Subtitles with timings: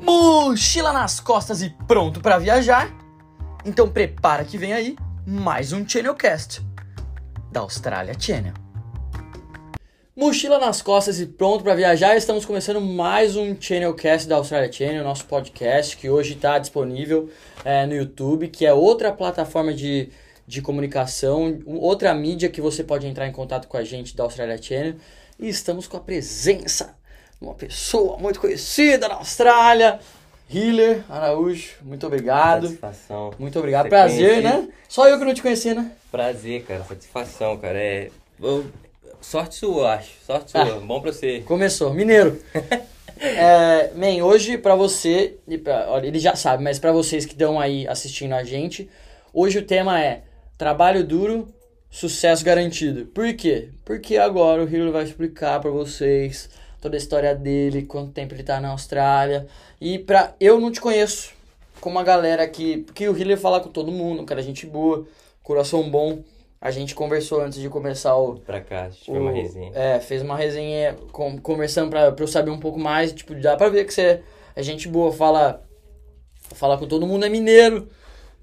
[0.00, 2.94] Mochila nas costas e pronto para viajar?
[3.64, 6.60] Então prepara que vem aí mais um Channelcast
[7.50, 8.52] da Austrália Channel.
[10.14, 15.02] Mochila nas costas e pronto para viajar, estamos começando mais um Channelcast da Austrália Channel,
[15.02, 17.30] nosso podcast que hoje está disponível
[17.64, 20.10] é, no YouTube, que é outra plataforma de,
[20.46, 24.60] de comunicação, outra mídia que você pode entrar em contato com a gente da Austrália
[24.60, 24.94] Channel.
[25.38, 26.96] E estamos com a presença
[27.40, 30.00] uma pessoa muito conhecida na Austrália.
[30.48, 32.68] Hiller Araújo, muito obrigado.
[32.68, 33.34] Satisfação.
[33.38, 33.88] Muito obrigado.
[33.88, 34.68] Prazer, né?
[34.88, 35.90] Só eu que não te conhecia, né?
[36.10, 36.84] Prazer, cara.
[36.84, 37.78] Satisfação, cara.
[37.78, 38.10] É.
[39.20, 40.12] Sorte sua, acho.
[40.24, 40.62] Sorte sua.
[40.62, 41.40] Ah, Bom pra você.
[41.40, 41.92] Começou.
[41.92, 42.40] Mineiro.
[43.18, 47.58] é, man, hoje pra você, pra, olha, ele já sabe, mas pra vocês que estão
[47.58, 48.88] aí assistindo a gente,
[49.32, 50.22] hoje o tema é
[50.56, 51.48] trabalho duro,
[51.90, 53.06] sucesso garantido.
[53.06, 53.70] Por quê?
[53.84, 56.48] Porque agora o Hiller vai explicar pra vocês
[56.80, 59.46] toda a história dele, quanto tempo ele tá na Austrália.
[59.80, 60.34] E pra.
[60.40, 61.32] Eu não te conheço
[61.80, 62.78] como a galera que.
[62.78, 65.06] Porque o Hiller fala com todo mundo, cara gente boa,
[65.42, 66.22] coração bom.
[66.60, 68.36] A gente conversou antes de começar o.
[68.36, 69.72] Pra cá, a gente fez uma resenha.
[69.74, 73.12] É, fez uma resenha com, conversando pra, pra eu saber um pouco mais.
[73.12, 74.22] Tipo, dá pra ver que você
[74.54, 75.62] é gente boa, fala.
[76.54, 77.88] Fala com todo mundo, é mineiro.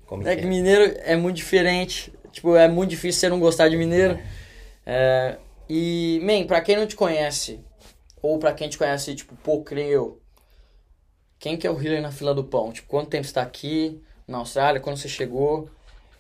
[0.06, 0.46] Como é que é?
[0.46, 2.14] mineiro é muito diferente.
[2.32, 4.16] Tipo, é muito difícil você não gostar de mineiro.
[4.16, 4.44] É.
[4.86, 5.38] É,
[5.70, 7.60] e, man, pra quem não te conhece,
[8.24, 10.18] ou para quem te conhece, tipo, pô, creio.
[11.38, 12.72] Quem que é o Hiller na fila do pão?
[12.72, 14.80] Tipo, quanto tempo você tá aqui na Austrália?
[14.80, 15.70] Quando você chegou?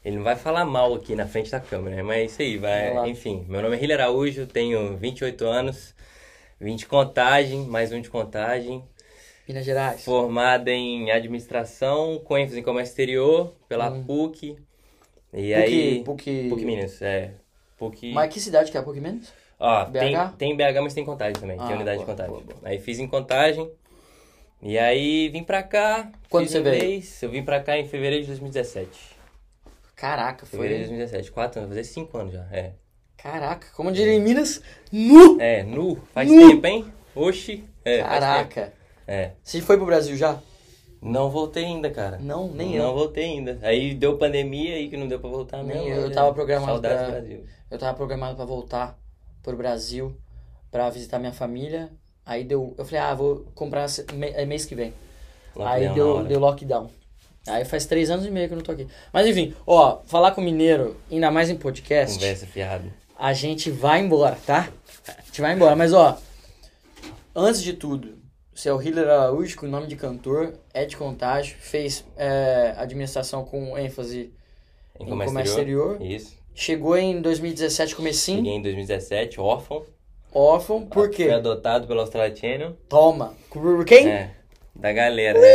[0.03, 2.03] Ele não vai falar mal aqui na frente da câmera, né?
[2.03, 3.09] Mas é isso aí, vai.
[3.09, 5.95] Enfim, meu nome é Hiller Araújo, tenho 28 anos,
[6.59, 8.83] 20 de contagem, mais um de contagem.
[9.47, 10.03] Minas Gerais.
[10.03, 14.03] Formada em administração, com ênfase em comércio exterior, pela hum.
[14.03, 14.57] PUC.
[15.31, 16.03] E PUC, aí.
[16.03, 16.49] PUC.
[16.49, 17.33] PUC Minas, é.
[17.77, 18.11] PUC.
[18.11, 19.31] Mas que cidade que é a PUC Minas?
[19.59, 19.99] Ó, BH?
[20.37, 21.57] Tem, tem BH, mas tem contagem também.
[21.59, 22.33] Ah, tem unidade boa, de contagem.
[22.33, 22.59] Boa, boa.
[22.63, 23.69] Aí fiz em contagem.
[24.61, 26.11] E aí vim pra cá.
[26.29, 27.03] Quando você veio?
[27.21, 28.89] Eu vim pra cá em fevereiro de 2017.
[29.95, 30.59] Caraca, foi.
[30.59, 31.31] Fevereiro de 2017.
[31.31, 32.45] Quatro anos, fazer cinco anos já.
[32.51, 32.71] É.
[33.17, 34.61] Caraca, como diria em Minas,
[34.91, 35.39] nu!
[35.39, 35.97] É, nu.
[36.13, 36.49] Faz nu.
[36.49, 36.93] tempo, hein?
[37.15, 37.63] Oxi.
[37.85, 38.73] É, Caraca.
[39.07, 39.31] É.
[39.41, 40.41] Você foi pro Brasil já?
[41.01, 42.17] Não voltei ainda, cara.
[42.17, 42.83] Não, nem não, eu.
[42.83, 43.59] Não voltei ainda.
[43.61, 45.89] Aí deu pandemia aí que não deu pra voltar nem mesmo.
[45.89, 47.11] Eu, eu tava programado pra...
[47.11, 47.45] Brasil.
[47.69, 48.97] Eu tava programado pra voltar
[49.43, 50.17] pro Brasil
[50.71, 51.91] para visitar minha família.
[52.25, 52.73] Aí deu.
[52.77, 53.85] Eu falei, ah, vou comprar
[54.33, 54.93] é mês que vem.
[55.55, 56.89] Lockdown aí deu, deu lockdown.
[57.45, 58.87] Aí faz três anos e meio que eu não tô aqui.
[59.11, 62.15] Mas enfim, ó, falar com mineiro, ainda mais em podcast.
[62.15, 62.91] Conversa fiado.
[63.19, 64.69] A gente vai embora, tá?
[65.07, 65.75] A gente vai embora.
[65.75, 66.17] Mas ó,
[67.35, 68.17] antes de tudo,
[68.55, 73.43] você é o Hiller Araújo, com nome de cantor, é de contágio, fez é, administração
[73.43, 74.33] com ênfase
[74.97, 75.91] em, em comércio, comércio exterior.
[75.93, 76.15] exterior.
[76.15, 76.42] Isso.
[76.55, 78.37] Chegou em 2017, comecinho.
[78.37, 79.83] Cheguei em 2017, órfão.
[80.31, 81.25] Órfão, por quê?
[81.25, 82.75] Fui adotado pela Austrália Channel.
[82.89, 83.35] Toma.
[83.49, 84.07] Por quem?
[84.07, 84.31] É,
[84.75, 85.47] da galera, né?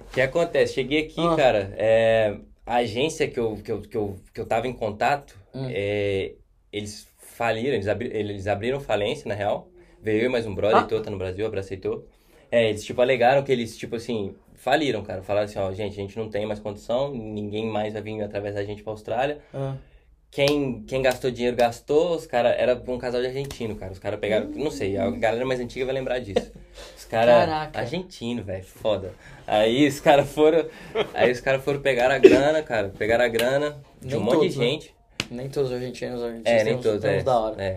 [0.00, 0.74] O que acontece?
[0.74, 1.36] Cheguei aqui, ah.
[1.36, 5.38] cara, é, a agência que eu, que, eu, que, eu, que eu tava em contato,
[5.54, 5.68] hum.
[5.70, 6.32] é,
[6.72, 9.68] eles faliram, eles, abri, eles abriram falência, na real.
[10.02, 11.02] Veio eu mais um brother, ah.
[11.02, 12.06] tá no Brasil, abraceitou.
[12.50, 15.22] É, eles, tipo, alegaram que eles, tipo assim, faliram, cara.
[15.22, 18.54] Falaram assim, ó, gente, a gente não tem mais condição, ninguém mais vai vir através
[18.54, 19.38] da gente pra Austrália.
[19.52, 19.76] Ah.
[20.30, 22.54] Quem, quem gastou dinheiro gastou, os caras.
[22.58, 23.92] Era um casal de argentino, cara.
[23.92, 24.48] Os caras pegaram.
[24.48, 26.52] Não sei, a galera mais antiga vai lembrar disso.
[26.96, 27.48] Os caras.
[27.74, 28.64] Argentino, velho.
[28.64, 29.14] Foda.
[29.46, 30.66] Aí os caras foram.
[31.14, 32.90] Aí os caras foram pegar a grana, cara.
[32.90, 34.64] Pegaram a grana de nem um monte de né?
[34.64, 34.94] gente.
[35.30, 35.36] Né?
[35.42, 37.62] Nem todos os argentinos, argentinos é, nem todos, é, da hora.
[37.62, 37.76] É.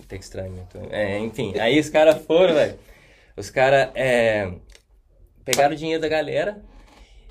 [0.00, 0.66] Até estranho.
[0.68, 0.88] Então.
[0.90, 1.58] É, enfim.
[1.58, 2.78] Aí os caras foram, velho.
[3.36, 4.50] Os caras é,
[5.44, 6.62] pegaram o dinheiro da galera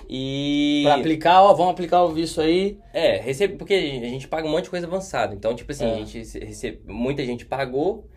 [0.10, 0.82] e.
[0.84, 2.80] Pra aplicar, ó, vamos aplicar o visto aí.
[2.94, 5.34] É, recebe, porque a gente paga um monte de coisa avançada.
[5.34, 5.94] Então, tipo assim, é.
[5.94, 8.08] a gente recebe, muita gente pagou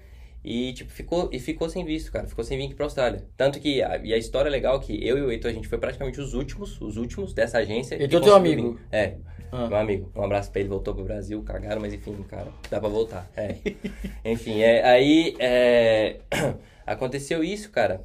[0.45, 2.27] e, tipo, ficou, e ficou sem visto, cara.
[2.27, 3.27] Ficou sem vir aqui pra Austrália.
[3.37, 5.69] Tanto que, a, e a história é legal que eu e o Heitor, a gente
[5.69, 8.01] foi praticamente os últimos, os últimos dessa agência.
[8.01, 8.73] Heitor teu amigo?
[8.73, 8.81] Vir.
[8.93, 9.15] É,
[9.51, 9.67] ah.
[9.67, 10.13] meu amigo.
[10.15, 13.31] Um abraço pra ele, voltou pro Brasil, cagaram, mas enfim, cara, dá pra voltar.
[13.37, 13.57] É.
[14.25, 16.21] enfim, é, aí é,
[16.87, 18.05] aconteceu isso, cara.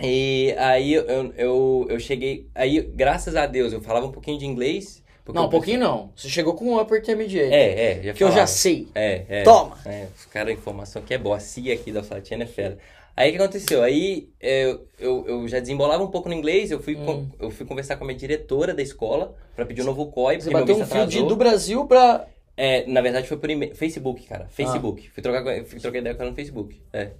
[0.00, 2.48] E aí eu, eu, eu cheguei.
[2.54, 5.02] Aí, graças a Deus, eu falava um pouquinho de inglês.
[5.32, 6.10] Não, um pouquinho não.
[6.16, 7.54] Você chegou com um upper intermediate.
[7.54, 8.02] É, é.
[8.02, 8.36] Já que falava.
[8.36, 8.88] eu já sei.
[8.94, 9.42] É, é.
[9.44, 9.78] Toma!
[9.86, 11.36] É, os caras, a informação que é boa.
[11.36, 12.78] A CIA aqui da Salatiana é fera.
[13.16, 13.82] Aí o que aconteceu?
[13.82, 17.04] Aí eu, eu, eu já desembolava um pouco no inglês, eu fui, hum.
[17.04, 20.40] com, eu fui conversar com a minha diretora da escola pra pedir um novo COI.
[20.40, 22.26] Você bateu um fio de, do Brasil pra.
[22.56, 24.46] É, na verdade foi por Facebook, cara.
[24.50, 25.06] Facebook.
[25.06, 25.10] Ah.
[25.12, 26.80] Fui, trocar, fui trocar ideia com ela no Facebook.
[26.92, 27.10] É.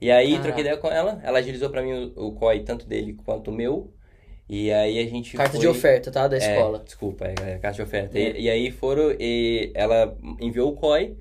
[0.00, 3.14] E aí, troquei ideia com ela, ela agilizou pra mim o, o COI, tanto dele
[3.24, 3.92] quanto o meu.
[4.48, 5.60] E aí a gente Carta foi...
[5.60, 6.28] de oferta, tá?
[6.28, 6.78] Da é, escola.
[6.84, 8.18] Desculpa, é, é carta de oferta.
[8.18, 8.22] É.
[8.22, 11.16] E, e, aí foram, e ela enviou o COI,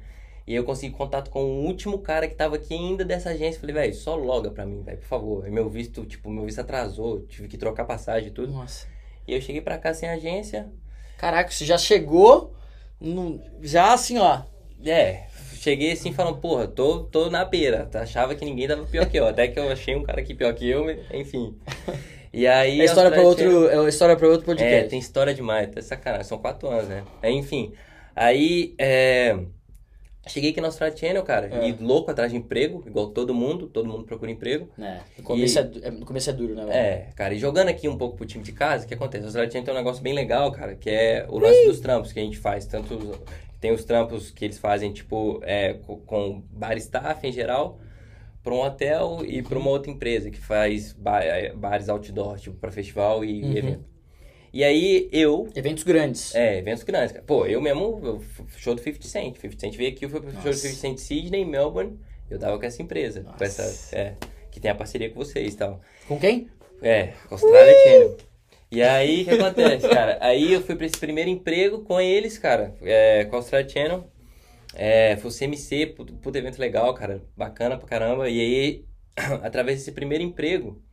[0.45, 3.59] E eu consegui contato com o último cara que tava aqui ainda dessa agência.
[3.59, 5.47] Falei, velho, só loga pra mim, velho, por favor.
[5.47, 8.53] E meu visto, tipo, meu visto atrasou, tive que trocar passagem e tudo.
[8.53, 8.87] Nossa.
[9.27, 10.71] E eu cheguei pra cá sem agência.
[11.17, 12.53] Caraca, você já chegou
[12.99, 14.43] no, já assim, ó.
[14.85, 15.25] É,
[15.65, 17.89] cheguei assim falando, porra, tô, tô na beira.
[17.95, 19.27] Achava que ninguém tava pior que eu.
[19.27, 21.57] Até que eu achei um cara aqui pior que eu, enfim.
[22.31, 22.79] E aí.
[22.79, 24.85] É história para outro, é história outro podcast.
[24.85, 26.27] É, tem história demais, tá sacanagem.
[26.27, 27.03] São quatro anos, né?
[27.23, 27.73] Enfim.
[28.15, 29.37] Aí, é.
[30.27, 31.69] Cheguei aqui na Australia Channel, cara, é.
[31.69, 34.67] e louco atrás de emprego, igual todo mundo, todo mundo procura emprego.
[34.79, 36.75] É, no começo, e, é, no começo é duro, né, velho?
[36.75, 39.23] É, cara, e jogando aqui um pouco pro time de casa, o que acontece?
[39.23, 42.11] A Australia Channel tem um negócio bem legal, cara, que é o lance dos trampos
[42.11, 42.65] que a gente faz.
[42.65, 42.97] Tanto
[43.59, 45.73] tem os trampos que eles fazem, tipo, é,
[46.05, 47.79] com bar staff em geral,
[48.43, 52.55] para um hotel e para uma outra empresa que faz bar, é, bares outdoor, tipo,
[52.57, 53.57] para festival e uhum.
[53.57, 53.95] evento.
[54.53, 55.49] E aí eu.
[55.53, 56.33] Eventos grandes.
[56.33, 57.13] É, eventos grandes.
[57.25, 58.23] Pô, eu mesmo, eu,
[58.55, 59.35] show do 50 Cent.
[59.35, 60.43] 50 Cent veio aqui, eu fui pro Nossa.
[60.43, 61.99] show do 50 Cent Sydney, Melbourne.
[62.29, 63.21] Eu tava com essa empresa.
[63.21, 63.37] Nossa.
[63.37, 63.95] Com essa.
[63.95, 64.15] É,
[64.49, 65.81] que tem a parceria com vocês e tal.
[66.07, 66.49] Com quem?
[66.81, 68.17] É, com a Austrália Channel.
[68.75, 70.17] E aí, o que acontece, cara?
[70.19, 74.09] Aí eu fui pra esse primeiro emprego com eles, cara, é, com a Australia Channel.
[74.73, 78.29] É, foi o CMC, puto, puto evento legal, cara, bacana pra caramba.
[78.29, 78.85] E aí,
[79.41, 80.83] através desse primeiro emprego,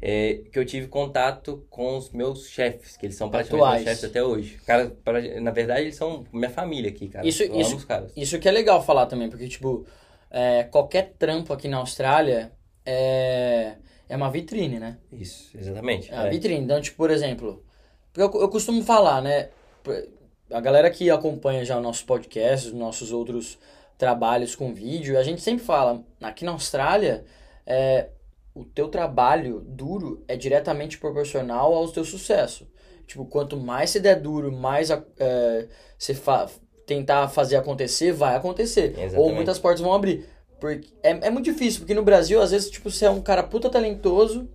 [0.00, 3.84] é, que eu tive contato com os meus chefes, que eles são praticamente Atuais.
[3.84, 4.58] meus chefes até hoje.
[4.66, 7.24] Cara, pra, na verdade, eles são minha família aqui, cara.
[7.24, 7.86] Isso, eu isso,
[8.16, 9.86] isso que é legal falar também, porque, tipo,
[10.28, 12.50] é, qualquer trampo aqui na Austrália
[12.84, 13.76] é,
[14.12, 14.98] é uma vitrine, né?
[15.10, 16.12] Isso, exatamente.
[16.12, 16.30] É uma é.
[16.30, 16.62] vitrine.
[16.62, 17.64] Então, tipo, por exemplo,
[18.14, 19.48] eu, eu costumo falar, né?
[20.50, 23.58] A galera que acompanha já o nosso podcast, os nossos outros
[23.96, 27.24] trabalhos com vídeo, a gente sempre fala, aqui na Austrália,
[27.66, 28.10] é,
[28.54, 32.70] o teu trabalho duro é diretamente proporcional ao teu sucesso.
[33.06, 36.50] Tipo, quanto mais você der duro, mais é, você fa
[36.84, 38.90] tentar fazer acontecer, vai acontecer.
[38.90, 39.16] Exatamente.
[39.16, 40.28] Ou muitas portas vão abrir.
[40.62, 43.42] Porque é, é muito difícil, porque no Brasil, às vezes, tipo, você é um cara
[43.42, 44.48] puta talentoso,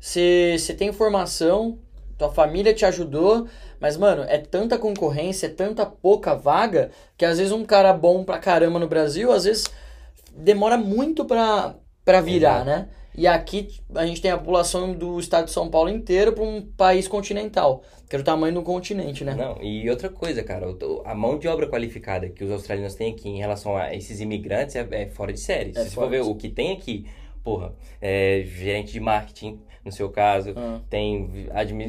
[0.00, 1.80] você, você tem informação,
[2.16, 3.48] tua família te ajudou,
[3.80, 8.22] mas, mano, é tanta concorrência, é tanta pouca vaga, que às vezes um cara bom
[8.22, 9.64] pra caramba no Brasil, às vezes
[10.32, 11.74] demora muito pra,
[12.04, 12.88] para virar, né?
[13.20, 16.62] E aqui a gente tem a população do estado de São Paulo inteiro para um
[16.62, 19.34] país continental, que é o tamanho do continente, né?
[19.34, 20.74] Não, e outra coisa, cara,
[21.04, 24.74] a mão de obra qualificada que os australianos têm aqui em relação a esses imigrantes
[24.74, 25.72] é, é fora de série.
[25.72, 27.04] É Se você for ver o que tem aqui,
[27.44, 30.80] porra, é, gerente de marketing, no seu caso, ah.
[30.88, 31.46] tem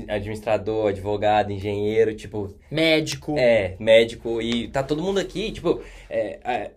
[0.10, 2.54] administrador, advogado, engenheiro, tipo...
[2.70, 3.38] Médico.
[3.38, 6.72] É, médico, e tá todo mundo aqui, tipo, é,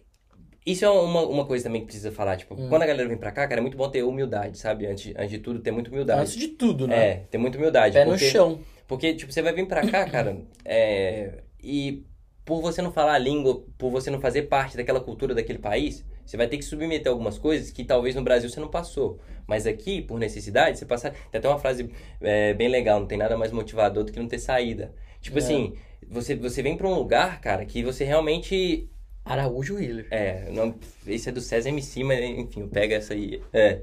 [0.66, 2.36] isso é uma, uma coisa também que precisa falar.
[2.36, 2.68] Tipo, hum.
[2.68, 4.86] quando a galera vem pra cá, cara, é muito bom ter humildade, sabe?
[4.86, 6.20] Antes, antes de tudo, ter muita humildade.
[6.20, 7.06] Antes de tudo, né?
[7.06, 7.94] É, ter muita humildade.
[7.94, 8.60] Pé porque, no chão.
[8.86, 12.04] Porque, tipo, você vai vir pra cá, cara, é, e
[12.44, 16.04] por você não falar a língua, por você não fazer parte daquela cultura daquele país,
[16.24, 19.18] você vai ter que submeter algumas coisas que talvez no Brasil você não passou.
[19.46, 21.10] Mas aqui, por necessidade, você passa.
[21.30, 21.90] Tem até uma frase
[22.20, 24.94] é, bem legal: não tem nada mais motivador do que não ter saída.
[25.20, 25.42] Tipo é.
[25.42, 25.74] assim,
[26.08, 28.88] você, você vem pra um lugar, cara, que você realmente
[29.24, 30.06] Araújo Wheeler.
[30.10, 30.74] É, não,
[31.06, 33.40] esse é do César MC, mas enfim, pega essa aí.
[33.52, 33.80] É.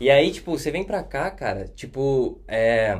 [0.00, 2.98] E aí, tipo, você vem pra cá, cara, tipo, é.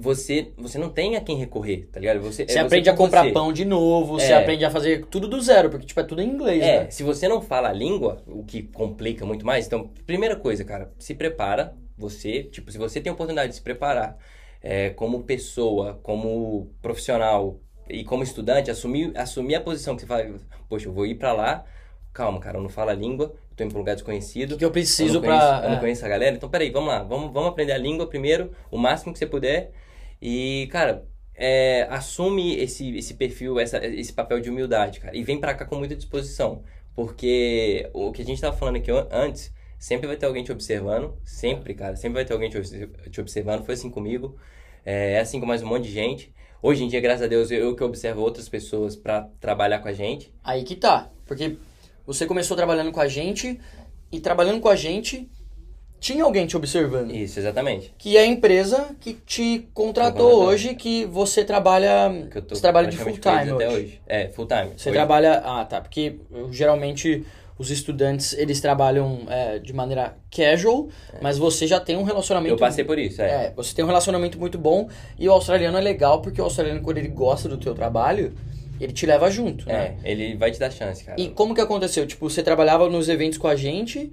[0.00, 2.20] Você, você não tem a quem recorrer, tá ligado?
[2.20, 3.32] Você, você é aprende a comprar você.
[3.32, 4.20] pão de novo, é.
[4.20, 6.90] você aprende a fazer tudo do zero, porque, tipo, é tudo em inglês, é, né?
[6.90, 10.92] se você não fala a língua, o que complica muito mais, então, primeira coisa, cara,
[10.98, 14.18] se prepara, você, tipo, se você tem a oportunidade de se preparar
[14.62, 20.24] é, como pessoa, como profissional, e como estudante, assumir, assumir a posição que você fala,
[20.68, 21.64] poxa, eu vou ir para lá,
[22.12, 24.52] calma, cara, eu não falo a língua, tô indo pra um lugar desconhecido.
[24.52, 25.62] O que, eu preciso para.
[25.64, 25.80] Eu não é.
[25.80, 29.12] conheço a galera, então peraí, vamos lá, vamos, vamos aprender a língua primeiro, o máximo
[29.12, 29.72] que você puder,
[30.20, 31.04] e, cara,
[31.34, 35.64] é, assume esse, esse perfil, essa, esse papel de humildade, cara, e vem pra cá
[35.64, 36.62] com muita disposição,
[36.94, 41.16] porque o que a gente tava falando aqui antes, sempre vai ter alguém te observando,
[41.24, 44.36] sempre, cara, sempre vai ter alguém te observando, foi assim comigo,
[44.84, 47.50] é, é assim com mais um monte de gente, Hoje em dia, graças a Deus,
[47.50, 50.32] eu que observo outras pessoas para trabalhar com a gente.
[50.42, 51.08] Aí que tá.
[51.24, 51.56] Porque
[52.04, 53.60] você começou trabalhando com a gente
[54.10, 55.28] e trabalhando com a gente
[56.00, 57.12] tinha alguém te observando.
[57.12, 57.92] Isso, exatamente.
[57.98, 62.28] Que é a empresa que te contratou hoje, que você trabalha.
[62.30, 63.52] Que eu tô você trabalha de full time hoje.
[63.52, 64.00] Até hoje.
[64.06, 64.72] É, full time.
[64.76, 64.98] Você hoje.
[64.98, 65.42] trabalha.
[65.44, 65.80] Ah, tá.
[65.80, 67.24] Porque eu, geralmente
[67.58, 71.18] os estudantes, eles trabalham é, de maneira casual, é.
[71.20, 72.54] mas você já tem um relacionamento...
[72.54, 73.46] Eu passei por isso, é.
[73.46, 73.52] é.
[73.56, 74.88] Você tem um relacionamento muito bom
[75.18, 78.32] e o australiano é legal porque o australiano, quando ele gosta do teu trabalho,
[78.80, 79.96] ele te leva junto, né?
[80.04, 81.20] É, ele vai te dar chance, cara.
[81.20, 82.06] E como que aconteceu?
[82.06, 84.12] Tipo, você trabalhava nos eventos com a gente...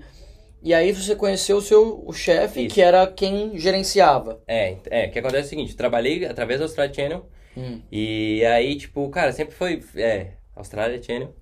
[0.64, 4.42] E aí você conheceu o seu o chefe, que era quem gerenciava.
[4.48, 7.82] É, é, o que acontece é o seguinte, trabalhei através da Australia Channel, hum.
[7.92, 11.36] e aí, tipo, cara, sempre foi, é, Australia Channel,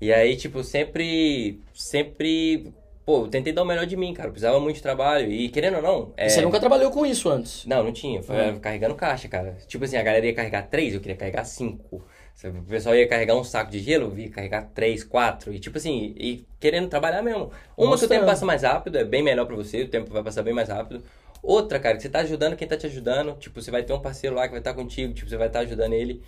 [0.00, 2.72] E aí, tipo, sempre, sempre,
[3.04, 4.28] pô, eu tentei dar o melhor de mim, cara.
[4.28, 5.30] Eu precisava muito de trabalho.
[5.30, 6.12] E querendo ou não.
[6.16, 6.28] É...
[6.28, 7.66] Você nunca trabalhou com isso antes?
[7.66, 8.22] Não, não tinha.
[8.22, 8.58] Foi Hum.
[8.58, 9.56] carregando caixa, cara.
[9.66, 12.02] Tipo assim, a galera ia carregar três, eu queria carregar cinco.
[12.42, 15.52] O pessoal ia carregar um saco de gelo, eu ia carregar três, quatro.
[15.52, 17.50] E tipo assim, e querendo trabalhar mesmo.
[17.76, 20.22] Uma que o tempo passa mais rápido, é bem melhor pra você, o tempo vai
[20.22, 21.02] passar bem mais rápido.
[21.42, 23.34] Outra, cara, que você tá ajudando quem tá te ajudando.
[23.38, 25.60] Tipo, você vai ter um parceiro lá que vai estar contigo, tipo, você vai estar
[25.60, 26.22] ajudando ele.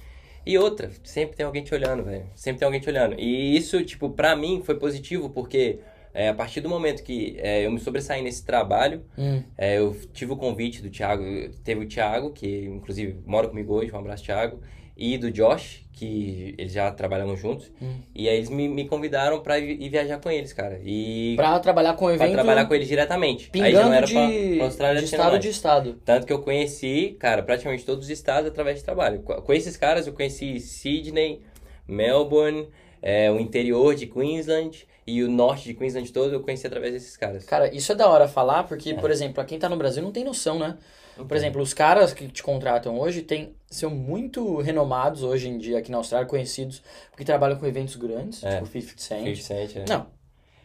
[0.44, 2.26] E outra, sempre tem alguém te olhando, velho.
[2.34, 3.14] Sempre tem alguém te olhando.
[3.18, 5.78] E isso, tipo, pra mim foi positivo, porque
[6.12, 9.42] é, a partir do momento que é, eu me sobressaí nesse trabalho, Hum.
[9.56, 11.22] é, eu tive o convite do Thiago,
[11.64, 14.60] teve o Thiago, que inclusive mora comigo hoje, um abraço, Thiago,
[14.96, 17.70] e do Josh, que eles já trabalhamos juntos.
[17.80, 17.96] Hum.
[18.14, 20.80] E aí eles me, me convidaram pra ir, viajar com eles, cara.
[20.84, 23.50] E Pra trabalhar com pra evento trabalhar com eles diretamente.
[23.54, 26.00] aí já pingando não era de, pra, pra Austrália de estado de estado.
[26.04, 29.20] Tanto que eu conheci, cara, praticamente todos os estados através de trabalho.
[29.22, 31.40] Com com esses caras eu conheci Sydney,
[31.86, 32.68] Melbourne,
[33.00, 37.16] é, o interior de Queensland e o norte de Queensland todo eu conheci através desses
[37.16, 37.44] caras.
[37.44, 38.94] Cara, isso é da hora falar, porque, É.
[38.94, 40.76] por exemplo, pra quem tá no Brasil não tem noção, né?
[41.16, 45.58] Por Então, exemplo, os caras que te contratam hoje tem, são muito renomados hoje em
[45.58, 48.56] dia aqui na Austrália, conhecidos, porque trabalham com eventos grandes, É.
[48.56, 49.18] tipo 50 Cent.
[49.36, 49.84] 50 Cent, é.
[49.88, 50.06] Não,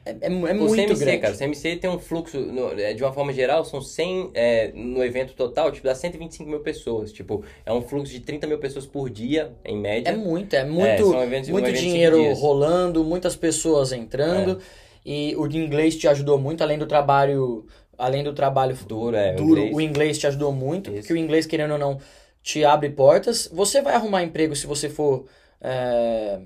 [0.06, 1.18] é, é, é muito CMC, grande.
[1.20, 4.72] cara, o CMC tem um fluxo, no- é, de uma forma geral, são 100, é,
[4.74, 7.12] no evento total, tipo, dá 125 mil pessoas.
[7.12, 10.10] Tipo, é um fluxo de 30 mil pessoas por dia, em média.
[10.12, 12.22] É muito, é muito, são eventos- um muito cinco dinheiro.
[12.22, 12.34] É.
[12.34, 14.60] rolando, muitas pessoas entrando,
[15.06, 17.66] e o inglês te ajudou muito, além do trabalho,
[17.98, 19.34] além do trabalho Duro, é.
[19.34, 19.76] o duro, inglês.
[19.76, 21.00] o inglês te ajudou muito, Isso.
[21.00, 22.00] porque o inglês, querendo ou não,
[22.42, 23.50] te abre portas.
[23.52, 25.26] Você vai arrumar emprego se você for
[25.62, 26.40] é,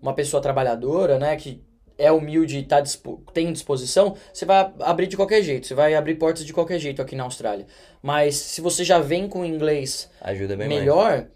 [0.00, 1.62] uma pessoa trabalhadora, né, que
[1.98, 5.94] é humilde e tá dispo- tem disposição, você vai abrir de qualquer jeito, você vai
[5.94, 7.66] abrir portas de qualquer jeito aqui na Austrália.
[8.02, 10.80] Mas se você já vem com inglês Ajuda bem mais.
[10.80, 11.26] melhor,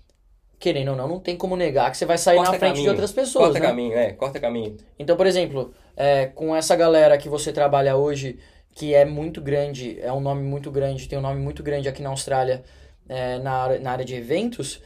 [0.58, 2.76] querendo ou não, não tem como negar que você vai sair Corta na frente de
[2.78, 2.90] caminho.
[2.92, 3.66] outras pessoas, Corta né?
[3.66, 4.76] caminho, é, corta caminho.
[4.98, 8.38] Então, por exemplo, é, com essa galera que você trabalha hoje,
[8.76, 12.02] que é muito grande, é um nome muito grande, tem um nome muito grande aqui
[12.02, 12.62] na Austrália,
[13.08, 14.82] é, na, área- na área de eventos,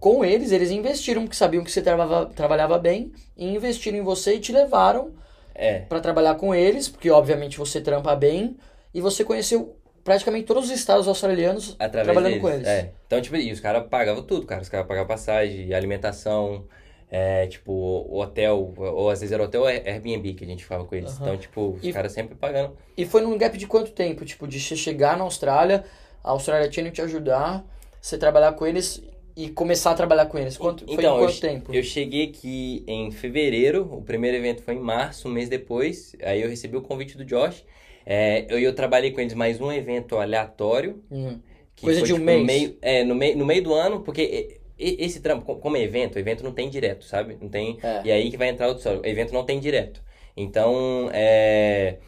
[0.00, 4.36] com eles, eles investiram, porque sabiam que você trabalhava, trabalhava bem, e investiram em você
[4.36, 5.12] e te levaram
[5.54, 5.80] É.
[5.80, 8.56] para trabalhar com eles, porque obviamente você trampa bem,
[8.94, 12.40] e você conheceu praticamente todos os estados australianos Através trabalhando deles.
[12.42, 12.66] com eles.
[12.66, 12.92] É.
[13.06, 14.62] Então, tipo, e os caras pagavam tudo, cara.
[14.62, 16.64] Os caras pagavam passagem, alimentação,
[17.10, 20.94] é, tipo, o hotel, ou às vezes era hotel Airbnb que a gente ficava com
[20.94, 21.10] eles.
[21.12, 21.22] Aham.
[21.22, 22.76] Então, tipo, os caras sempre pagando.
[22.96, 24.24] E foi num gap de quanto tempo?
[24.24, 25.84] Tipo, de você chegar na Austrália,
[26.22, 27.64] a Austrália tinha que te ajudar,
[28.00, 29.02] você trabalhar com eles
[29.34, 30.58] e começar a trabalhar com eles.
[30.58, 31.74] Quanto, foi Então, eu, quanto tempo?
[31.74, 36.14] eu cheguei aqui em fevereiro, o primeiro evento foi em março, um mês depois.
[36.22, 37.64] Aí eu recebi o convite do Josh.
[38.04, 41.02] É, eu, eu trabalhei com eles mais um evento aleatório.
[41.10, 41.38] Hum.
[41.80, 42.40] Coisa foi, de um tipo, mês?
[42.40, 45.82] No meio, é, no meio, no meio do ano, porque esse trampo, co- como é
[45.82, 47.36] evento, o evento não tem direto, sabe?
[47.40, 47.78] Não tem.
[47.82, 48.02] É.
[48.04, 49.00] E aí que vai entrar outro história.
[49.00, 50.02] O evento não tem direto.
[50.36, 51.98] Então, é,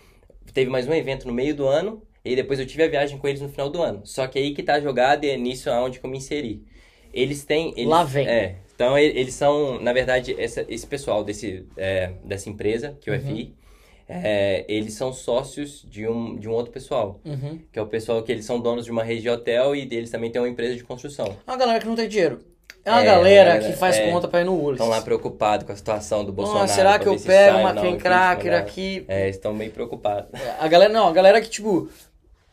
[0.55, 2.03] teve mais um evento no meio do ano.
[2.25, 4.03] E depois eu tive a viagem com eles no final do ano.
[4.05, 6.62] Só que aí que tá a jogada e é nisso aonde que eu me inseri.
[7.15, 7.73] Eles têm.
[7.77, 8.27] Eles, Lá vem.
[8.29, 8.57] É.
[8.75, 13.17] Então eles são, na verdade, essa- esse pessoal desse, é, dessa empresa, que é o
[13.17, 13.21] Uhum.
[13.23, 13.55] FI,
[14.09, 17.59] é, eles são sócios de um, de um outro pessoal Uhum.
[17.73, 20.11] que é o pessoal que eles são donos de uma rede de hotel e eles
[20.11, 21.37] também têm uma empresa de construção.
[21.47, 22.41] Uma galera que não tem dinheiro.
[22.85, 24.11] É uma É, galera galera, que faz é.
[24.11, 24.81] conta pra ir no Woolies.
[24.81, 26.63] Estão lá preocupados com a situação do Bolsonaro.
[26.63, 29.05] Nossa, será que eu se pego uma não, impeachment, cracker aqui?
[29.09, 30.29] É, estão meio preocupados.
[30.59, 31.89] A galera, não, a galera que, tipo,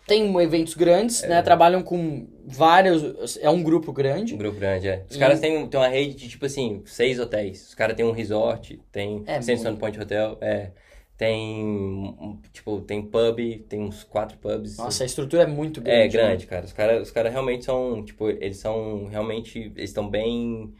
[0.05, 1.27] tem eventos grandes, É.
[1.27, 1.41] né?
[1.41, 3.37] Trabalham com vários.
[3.41, 4.33] É um grupo grande.
[4.33, 5.03] Um grupo grande, é.
[5.09, 7.67] Os E- caras têm, têm uma rede de, tipo assim, seis hotéis.
[7.69, 9.77] Os caras têm um resort, tem É Sandstone.
[9.77, 10.71] Point Hotel, é.
[11.17, 14.77] Tem, tipo, tem pub, tem uns quatro pubs.
[14.77, 15.99] Nossa, a estrutura é muito grande.
[15.99, 16.07] É, né?
[16.09, 16.63] grande, cara.
[16.63, 20.71] Os caras os cara realmente são, tipo, eles são realmente, eles estão bem,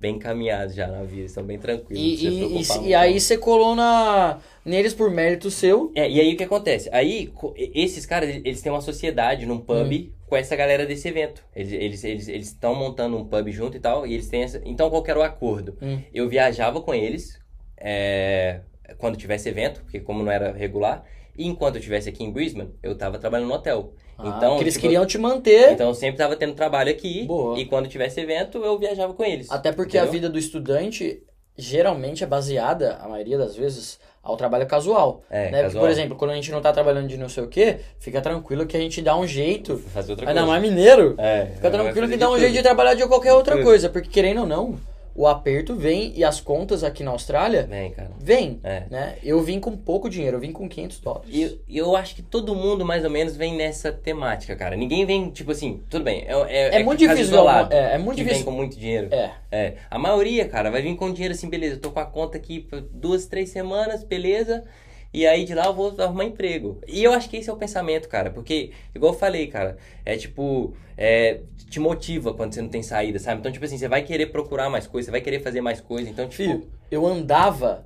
[0.00, 2.02] bem encaminhados já na vida, eles estão bem tranquilos.
[2.02, 5.92] E, e, e, e aí você colou na, neles por mérito seu.
[5.94, 6.90] É, e aí o que acontece?
[6.92, 10.10] Aí, esses caras, eles têm uma sociedade num pub Hum.
[10.26, 11.44] com essa galera desse evento.
[11.54, 14.60] Eles eles eles eles estão montando um pub junto e tal, e eles têm essa...
[14.64, 15.78] Então, qual era o acordo?
[15.80, 16.00] Hum.
[16.12, 17.38] Eu viajava com eles,
[17.78, 18.58] é,
[18.98, 21.04] quando tivesse evento, porque como não era regular,
[21.36, 23.92] e enquanto eu estivesse aqui em Brisbane, eu tava trabalhando no hotel.
[24.16, 25.72] Ah, então, eles tipo, queriam te manter.
[25.72, 27.58] Então eu sempre tava tendo trabalho aqui, Boa.
[27.58, 29.50] e quando tivesse evento, eu viajava com eles.
[29.50, 30.12] Até porque a entendeu?
[30.12, 31.22] vida do estudante
[31.56, 35.22] geralmente é baseada, a maioria das vezes, ao trabalho casual.
[35.30, 35.48] É, né?
[35.50, 35.84] Porque, casual.
[35.84, 38.66] por exemplo, quando a gente não tá trabalhando de não sei o que, fica tranquilo
[38.66, 39.76] que a gente dá um jeito.
[39.78, 40.52] Fazer outra Ainda coisa.
[40.52, 41.14] mais mineiro.
[41.18, 42.40] É, Fica vai tranquilo que dá um tudo.
[42.40, 43.88] jeito de trabalhar de qualquer outra coisa.
[43.88, 44.76] Porque querendo ou não,
[45.14, 48.10] o aperto vem e as contas aqui na Austrália Vem, cara.
[48.18, 48.82] vem, É.
[48.90, 49.16] né?
[49.22, 51.28] Eu vim com pouco dinheiro, eu vim com 500 dólares.
[51.32, 54.74] E e eu acho que todo mundo, mais ou menos, vem nessa temática, cara.
[54.76, 56.24] Ninguém vem, tipo assim, tudo bem.
[56.48, 58.44] É, É muito caso difícil, isolado não, é, é muito que difícil.
[58.44, 59.08] vem com muito dinheiro.
[59.12, 59.74] É, É.
[59.90, 61.76] A maioria, cara, vai vir com dinheiro assim, beleza.
[61.76, 64.64] Eu tô com a conta aqui por duas, três semanas, beleza.
[65.12, 66.80] E aí de lá eu vou arrumar emprego.
[66.88, 68.30] E eu acho que esse é o pensamento, cara.
[68.32, 70.74] Porque, igual eu falei, cara, é tipo.
[70.98, 71.38] É,
[71.74, 73.40] te motiva quando você não tem saída, sabe?
[73.40, 76.08] Então, tipo assim, você vai querer procurar mais coisa, você vai querer fazer mais coisa.
[76.08, 76.36] Então, tipo.
[76.36, 77.84] filho, eu andava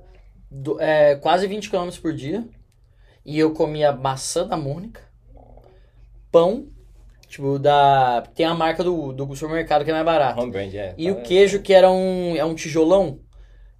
[0.49, 2.47] do- é, quase 20 km por dia
[3.25, 5.01] e eu comia maçã da Mônica,
[6.31, 6.67] pão,
[7.27, 8.23] tipo, da.
[8.35, 10.39] Tem a marca do, do supermercado que é mais barato.
[10.39, 10.93] Home brand, é.
[10.95, 13.21] E o queijo que era um, é um tijolão,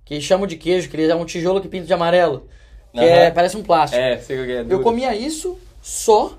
[0.03, 2.47] que chamam de queijo, que ele é um tijolo que pinta de amarelo.
[2.91, 3.35] Que é, Aham.
[3.35, 4.01] parece um plástico.
[4.01, 4.59] É, sei que é.
[4.61, 4.83] eu duro.
[4.83, 6.35] comia isso só,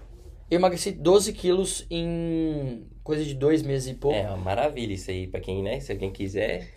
[0.51, 4.17] eu emagreci 12 quilos em coisa de dois meses e pouco.
[4.17, 5.81] É uma maravilha isso aí, pra quem, né?
[5.81, 6.69] Se alguém quiser.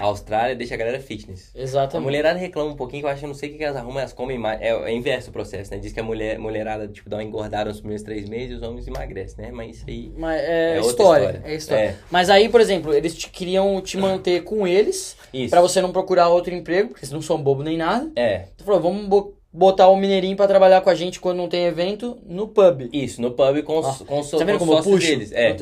[0.00, 1.52] A Austrália deixa a galera fitness.
[1.54, 2.04] A Exatamente.
[2.04, 4.12] mulherada reclama um pouquinho, que eu acho que não sei o que elas arrumam, elas
[4.12, 4.60] comem mais.
[4.60, 5.78] É, é inverso o processo, né?
[5.78, 8.62] Diz que a mulher, mulherada, tipo, dá uma engordada nos primeiros três meses e os
[8.62, 9.52] homens emagrecem, né?
[9.52, 10.12] Mas isso aí.
[10.16, 11.42] Mas é, É história, história.
[11.44, 11.82] é história.
[11.84, 11.96] É.
[12.10, 15.50] Mas aí, por exemplo, eles te, queriam te manter com eles Isso.
[15.50, 18.10] pra você não procurar outro emprego, porque eles não são bobo nem nada.
[18.16, 19.06] É, Tu falou, vamos
[19.52, 22.88] botar o mineirinho pra trabalhar com a gente quando não tem evento no pub.
[22.92, 25.06] isso, no pub com, os- Ó, com, os- tá vendo com como eu sócios puxo?
[25.06, 25.32] deles.
[25.32, 25.56] É.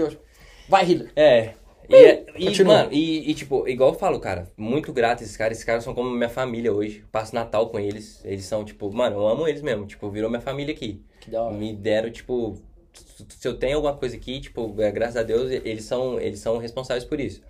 [0.68, 1.11] Vai, Hitler.
[1.16, 1.54] É.
[1.90, 2.75] E, e, Continua.
[2.75, 5.57] mano, e, e, tipo, igual eu falo, cara, muito grato esses caras.
[5.57, 7.02] Esses caras são como minha família hoje.
[7.11, 8.21] Passo Natal com eles.
[8.26, 9.87] Eles são, tipo, mano, eu amo eles mesmo.
[9.87, 11.00] Tipo, virou minha família aqui.
[11.18, 11.54] Que da hora.
[11.54, 12.59] Me deram, tipo,
[12.92, 16.59] se eu tenho alguma coisa aqui, tipo, é, graças a Deus, eles são, eles são
[16.59, 17.40] responsáveis por isso.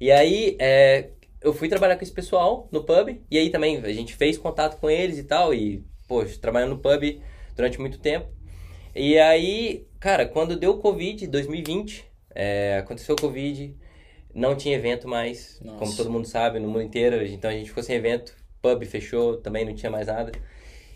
[0.00, 1.08] E aí, é,
[1.42, 4.78] eu fui trabalhar com esse pessoal no pub, e aí também a gente fez contato
[4.80, 7.20] com eles e tal, e, poxa, trabalhando no pub
[7.56, 8.26] durante muito tempo.
[8.94, 13.74] E aí, cara, quando deu o Covid, 2020, é, aconteceu o Covid,
[14.34, 15.78] não tinha evento mais, Nossa.
[15.78, 19.36] como todo mundo sabe, no mundo inteiro, então a gente ficou sem evento, pub fechou,
[19.38, 20.32] também não tinha mais nada.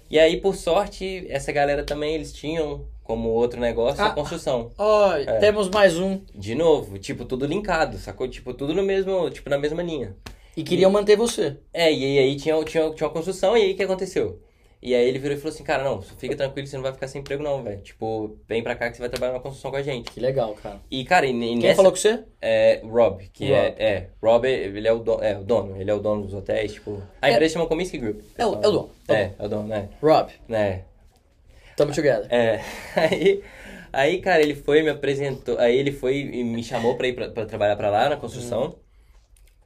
[0.08, 4.08] E aí, por sorte, essa galera também, eles tinham como outro negócio Ah.
[4.08, 4.70] a construção.
[4.78, 5.38] Ó, É.
[5.38, 6.20] temos mais um.
[6.34, 8.28] De novo, tipo, tudo linkado, sacou?
[8.28, 10.14] Tipo, tudo no mesmo, tipo, na mesma linha.
[10.56, 11.56] E queriam manter você.
[11.72, 14.40] É, e aí tinha, tinha, tinha uma construção, e aí o que aconteceu?
[14.82, 17.08] E aí ele virou e falou assim, cara, não, fica tranquilo, você não vai ficar
[17.08, 17.80] sem emprego não, velho.
[17.82, 20.10] Tipo, vem pra cá que você vai trabalhar na construção com a gente.
[20.10, 20.80] Que legal, cara.
[20.90, 21.76] E, cara, e, e Quem nessa...
[21.76, 22.22] falou com você?
[22.40, 23.54] É, Rob, que Rob.
[23.56, 26.34] é, é, Rob, ele é o, dono, é o dono, ele é o dono dos
[26.34, 27.02] hotéis, tipo...
[27.20, 28.20] A É- empresa chama Comiskey Group.
[28.38, 29.88] É o- é o dono, é o É, é o dono, né?
[30.00, 30.30] Rob.
[30.46, 30.84] né?
[31.76, 32.26] Tamo together.
[32.30, 32.60] É,
[32.94, 33.42] aí,
[33.92, 37.28] aí, cara, ele foi, me apresentou, aí ele foi e me chamou pra ir pra,
[37.30, 38.76] pra trabalhar pra lá na construção.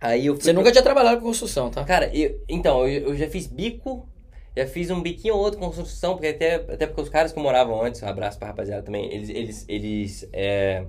[0.00, 1.84] Aí eu Você nunca tinha trabalhado com construção, tá?
[1.84, 4.08] Cara, eu, então, eu, eu já fiz bico,
[4.56, 7.38] já fiz um biquinho ou outro com construção, porque até, até porque os caras que
[7.40, 10.84] moravam antes, um abraço pra rapaziada também, eles, eles, eles, é,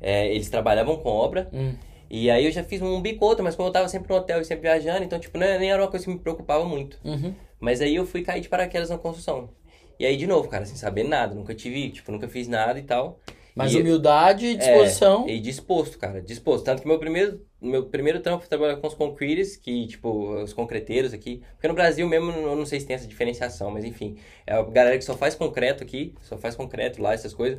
[0.00, 1.74] é, eles trabalhavam com obra, Hum.
[2.10, 4.16] e aí eu já fiz um bico ou outro, mas como eu tava sempre no
[4.18, 6.98] hotel e sempre viajando, então, tipo, não, nem era uma coisa que me preocupava muito.
[7.04, 7.34] Uhum.
[7.60, 9.50] Mas aí eu fui cair de paraquedas na construção.
[9.98, 12.82] E aí, de novo, cara, sem saber nada, nunca tive, tipo, nunca fiz nada e
[12.82, 13.20] tal.
[13.54, 15.24] Mas E- humildade e disposição.
[15.28, 16.64] é, e disposto, cara, disposto.
[16.64, 20.52] Tanto que meu primeiro, meu primeiro trampo foi trabalhar com os concretes, que, tipo, os
[20.52, 21.42] concreteiros aqui.
[21.54, 24.16] Porque no Brasil mesmo, eu não sei se tem essa diferenciação, mas enfim.
[24.46, 27.58] É a galera que só faz concreto aqui, só faz concreto lá, essas coisas.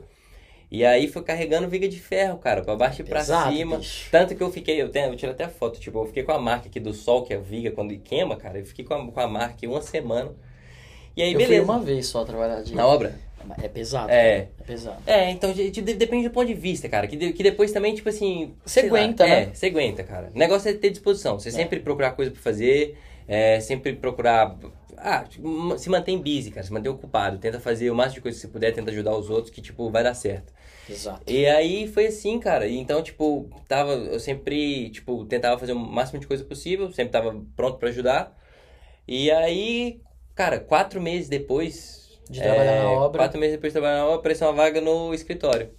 [0.72, 3.78] E aí foi carregando viga de ferro, cara, pra baixo e pra Pesado, cima.
[3.78, 4.10] bicho.
[4.12, 6.40] Tanto que eu fiquei, eu, tenho, eu tiro até foto, tipo, eu fiquei com a
[6.40, 9.12] marca aqui do sol, que é a viga, quando queima, cara, eu fiquei com a,
[9.12, 10.32] com a marca aqui uma semana.
[11.16, 11.72] E aí, eu fui beleza.
[11.72, 12.74] uma vez só trabalhar de.
[12.76, 13.18] Na obra?
[13.62, 14.10] É pesado.
[14.12, 14.50] É.
[14.60, 15.02] É pesado.
[15.06, 17.06] É, então de- de- depende do ponto de vista, cara.
[17.08, 18.54] Que, de- que depois também, tipo assim.
[18.66, 19.52] Você sei lá, aguenta, É, né?
[19.54, 20.32] você aguenta, cara.
[20.34, 21.40] O negócio é ter disposição.
[21.40, 24.58] Você sempre procurar coisa pra fazer, é, sempre procurar.
[24.98, 25.26] Ah,
[25.78, 26.66] se mantém busy, cara.
[26.66, 27.38] Se mantém ocupado.
[27.38, 29.90] Tenta fazer o máximo de coisa que você puder, tenta ajudar os outros, que, tipo,
[29.92, 30.54] vai dar certo.
[30.90, 31.22] Exato.
[31.32, 32.66] E aí foi assim, cara.
[32.68, 33.92] E então, tipo, tava.
[33.94, 38.36] Eu sempre, tipo, tentava fazer o máximo de coisa possível, sempre tava pronto pra ajudar.
[39.08, 40.00] E aí,
[40.34, 42.05] cara, quatro meses depois.
[42.30, 43.20] De trabalhar na obra.
[43.24, 45.70] Quatro meses depois de trabalhar na obra, apareceu uma vaga no escritório.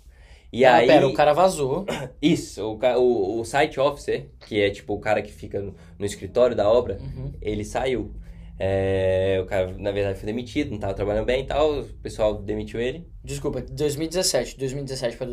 [0.52, 0.86] E ah, aí.
[0.86, 1.84] pera, o cara vazou.
[2.22, 6.06] Isso, o, o, o site officer, que é tipo o cara que fica no, no
[6.06, 7.32] escritório da obra, Uhum.
[7.42, 8.14] ele saiu.
[8.58, 12.34] É, o cara, na verdade, foi demitido, não tava trabalhando bem e tal, o pessoal
[12.34, 13.06] demitiu ele.
[13.22, 14.56] Desculpa, 2017.
[14.56, 15.26] 2017 para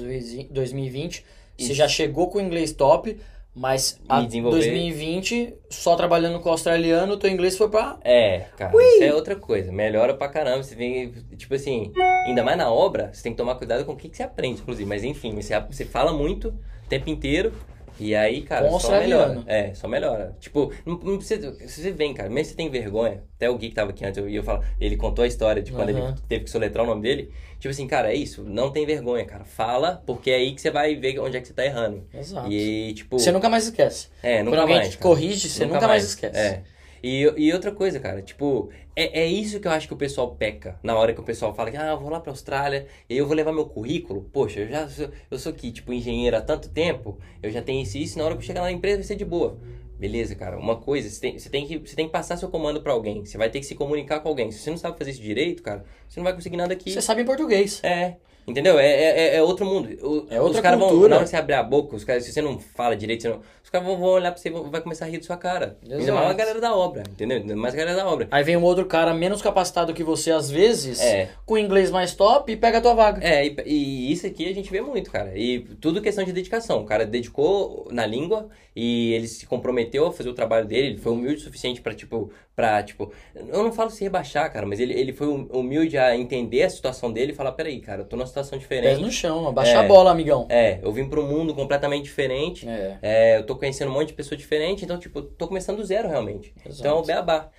[0.49, 1.23] 2020.
[1.57, 3.17] Você já chegou com o inglês top,
[3.55, 4.57] mas a desenvolver.
[4.59, 7.97] 2020, só trabalhando com o australiano, teu inglês foi pra.
[8.03, 9.71] É, cara, isso é outra coisa.
[9.71, 10.63] Melhora pra caramba.
[10.63, 11.91] Você vem, tipo assim,
[12.25, 14.61] ainda mais na obra, você tem que tomar cuidado com o que, que você aprende,
[14.61, 14.87] inclusive.
[14.89, 17.53] Mas enfim, você, você fala muito o tempo inteiro
[17.99, 19.43] E aí, cara, Com só melhora.
[19.45, 20.35] É, só melhora.
[20.39, 21.51] Tipo, não, não precisa.
[21.51, 24.17] Você vem, cara, mesmo se você tem vergonha, até o Gui que tava aqui antes,
[24.17, 26.09] eu ia falar, ele contou a história de quando Aham.
[26.09, 27.31] ele teve que soletrar o nome dele.
[27.59, 29.45] Tipo assim, cara, é isso, não tem vergonha, cara.
[29.45, 32.05] Fala, porque é aí que você vai ver onde é que você tá errando.
[32.13, 32.51] Exato.
[32.51, 33.17] E, tipo.
[33.17, 34.09] Você nunca mais esquece.
[34.21, 35.09] É, nunca Quando alguém mais, te cara.
[35.09, 36.37] corrige, você nunca, mais esquece.
[36.37, 36.63] É.
[37.03, 40.35] E, e outra coisa, cara, tipo, é, é isso que eu acho que o pessoal
[40.35, 40.79] peca.
[40.81, 43.27] Na hora que o pessoal fala que, ah, eu vou lá pra Austrália e eu
[43.27, 44.21] vou levar meu currículo.
[44.31, 47.83] Poxa, eu já sou, eu sou aqui, tipo, engenheiro há tanto tempo, eu já tenho
[47.83, 49.59] isso e isso, na hora que eu chegar lá na empresa vai ser de boa.
[49.99, 52.81] Beleza, cara, uma coisa, você tem, você tem, que, você tem que passar seu comando
[52.81, 53.25] pra alguém.
[53.25, 54.49] Você vai ter que se comunicar com alguém.
[54.51, 56.91] Se você não sabe fazer isso direito, cara, você não vai conseguir nada aqui.
[56.91, 57.81] Você sabe em português.
[57.83, 58.15] É.
[58.47, 58.77] Entendeu?
[58.79, 59.87] É, é, é outro mundo.
[60.01, 61.09] O- É outra os caras vão, cultura.
[61.09, 63.39] na hora que você abrir a boca, os caras, se você não fala direito, não-
[63.63, 65.37] os caras vão, vão olhar pra você e vão- vai começar a rir da sua
[65.37, 65.77] cara.
[65.81, 66.17] Ainda Exato.
[66.17, 67.37] mais a galera da obra, entendeu?
[67.37, 68.27] Ainda mais a galera da obra.
[68.29, 71.29] Aí vem um outro cara menos capacitado que você, às vezes, É.
[71.45, 73.25] com inglês mais top e pega a tua vaga.
[73.25, 75.31] É, e, e isso aqui a gente vê muito, cara.
[75.37, 76.81] E tudo questão de dedicação.
[76.81, 80.87] O cara dedicou na língua e ele se comprometeu a fazer o trabalho dele.
[80.87, 83.11] Ele foi humilde o suficiente pra, tipo, pra, tipo...
[83.35, 86.69] Eu não falo se rebaixar, cara, mas ele, ele foi hum- humilde a entender a
[86.69, 89.01] situação dele e falar, peraí, cara, eu tô numa situação Pés diferente.
[89.01, 89.75] no chão, abaixa É.
[89.77, 90.45] a bola, amigão.
[90.49, 92.67] É, eu vim para um mundo completamente diferente.
[92.67, 92.97] É.
[93.01, 96.07] É, eu tô conhecendo um monte de pessoa diferente, então, tipo, tô começando do zero
[96.07, 96.53] realmente.
[96.65, 96.79] Exato.
[96.79, 97.49] Então o beabá.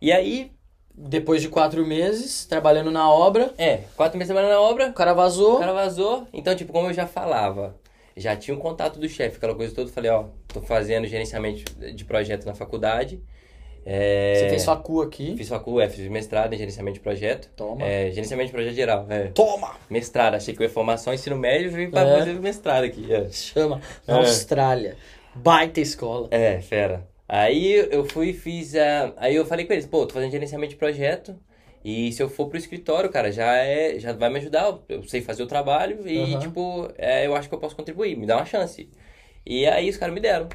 [0.00, 0.50] E aí,
[0.94, 5.14] Depois de quatro meses, trabalhando na obra, é, quatro meses trabalhando na obra, o cara
[5.14, 5.56] vazou.
[5.56, 6.26] o cara vazou.
[6.34, 7.74] Então, tipo, como eu já falava,
[8.14, 11.64] já tinha um contato do chefe, aquela coisa toda, eu falei, ó, tô fazendo gerenciamento
[11.94, 13.22] de projeto na faculdade.
[13.84, 15.34] É, Você fez sua cu aqui.
[15.36, 17.48] Fiz facu, é, fiz mestrado em gerenciamento de projeto.
[17.56, 17.84] Toma.
[17.84, 19.24] É, gerenciamento de projeto geral, é.
[19.34, 19.76] Toma!
[19.90, 22.18] Mestrado, achei que eu ia formar só ensino médio e vim pra É.
[22.18, 23.12] fazer mestrado aqui.
[23.12, 23.28] É.
[23.30, 23.80] Chama.
[24.06, 24.18] Na É.
[24.18, 24.96] Austrália.
[25.34, 26.28] Baita escola.
[26.30, 27.08] É, fera.
[27.28, 29.14] Aí eu fui e fiz a.
[29.16, 31.34] Aí eu falei com eles, pô, tô fazendo gerenciamento de projeto.
[31.84, 33.98] E se eu for pro escritório, cara, já é.
[33.98, 34.78] Já vai me ajudar.
[34.88, 36.38] Eu sei fazer o trabalho e, Aham.
[36.38, 38.88] tipo, é, eu acho que eu posso contribuir, me dá uma chance.
[39.44, 40.48] E aí os caras me deram.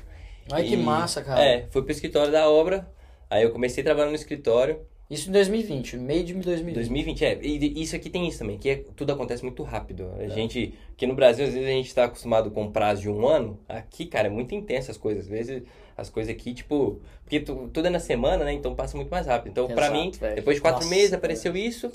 [0.51, 1.43] Ai, que E- massa, cara.
[1.43, 2.87] É, fui pro escritório da obra.
[3.29, 4.79] Aí eu comecei trabalhando no escritório.
[5.09, 6.75] Isso em 2020, meio de 2020.
[6.75, 7.39] 2020, é.
[7.41, 10.11] E isso aqui tem isso também, que é- tudo acontece muito rápido.
[10.19, 13.09] A gente, aqui no Brasil, às vezes a gente tá acostumado com um prazo de
[13.09, 13.57] um ano.
[13.69, 15.23] Aqui, cara, é muito intenso as coisas.
[15.23, 15.63] Às vezes
[15.95, 16.99] as coisas aqui, tipo.
[17.23, 18.51] Porque tu- tudo é na semana, né?
[18.51, 19.51] Então passa muito mais rápido.
[19.51, 20.35] Então, pra Exato, mim, velho.
[20.35, 21.89] depois de quatro Nossa, meses apareceu isso.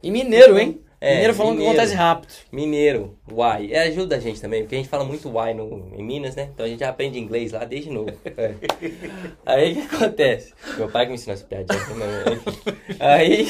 [0.00, 0.80] E mineiro, hein?
[1.00, 1.74] É, mineiro falando mineiro.
[1.74, 2.34] que acontece rápido.
[2.50, 3.72] Mineiro, uai.
[3.72, 6.48] É, ajuda a gente também, porque a gente fala muito uai no, em Minas, né?
[6.52, 8.12] Então a gente já aprende inglês lá desde novo.
[8.36, 8.54] É.
[9.46, 10.52] Aí o que acontece?
[10.76, 12.76] Meu pai que me ensinou essa piadinha, mas, enfim.
[13.00, 13.48] Aí.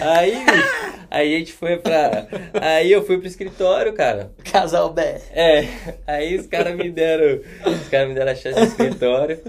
[0.00, 0.34] Aí.
[1.10, 2.26] Aí a gente foi pra.
[2.60, 4.32] Aí eu fui pro escritório, cara.
[4.50, 5.20] Casal Bé.
[5.32, 5.66] É,
[6.06, 7.40] aí os caras me deram.
[7.66, 9.40] Os caras me deram a chance no escritório.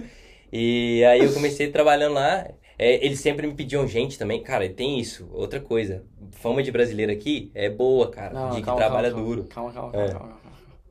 [0.52, 2.48] E aí eu comecei trabalhando lá.
[2.80, 4.42] É, eles sempre me pediam gente também.
[4.44, 5.28] Cara, e tem isso.
[5.34, 6.04] Outra coisa.
[6.34, 8.34] Fama de brasileiro aqui é boa, cara.
[8.34, 9.44] Não, de que calma, trabalha calma, duro.
[9.46, 10.08] Calma, calma, É.
[10.10, 10.38] calma, calma.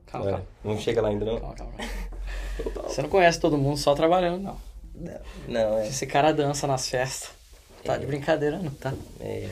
[0.05, 0.45] Calma, É, calma.
[0.63, 1.39] Não chega lá ainda, não?
[1.39, 2.89] calma, calma, calma.
[2.89, 4.57] Você não conhece todo mundo só trabalhando, não.
[5.47, 5.87] Não, é.
[5.87, 7.29] Esse cara dança nas festas.
[7.85, 7.99] Tá É.
[7.99, 8.93] de brincadeira, não, tá?
[9.21, 9.47] é.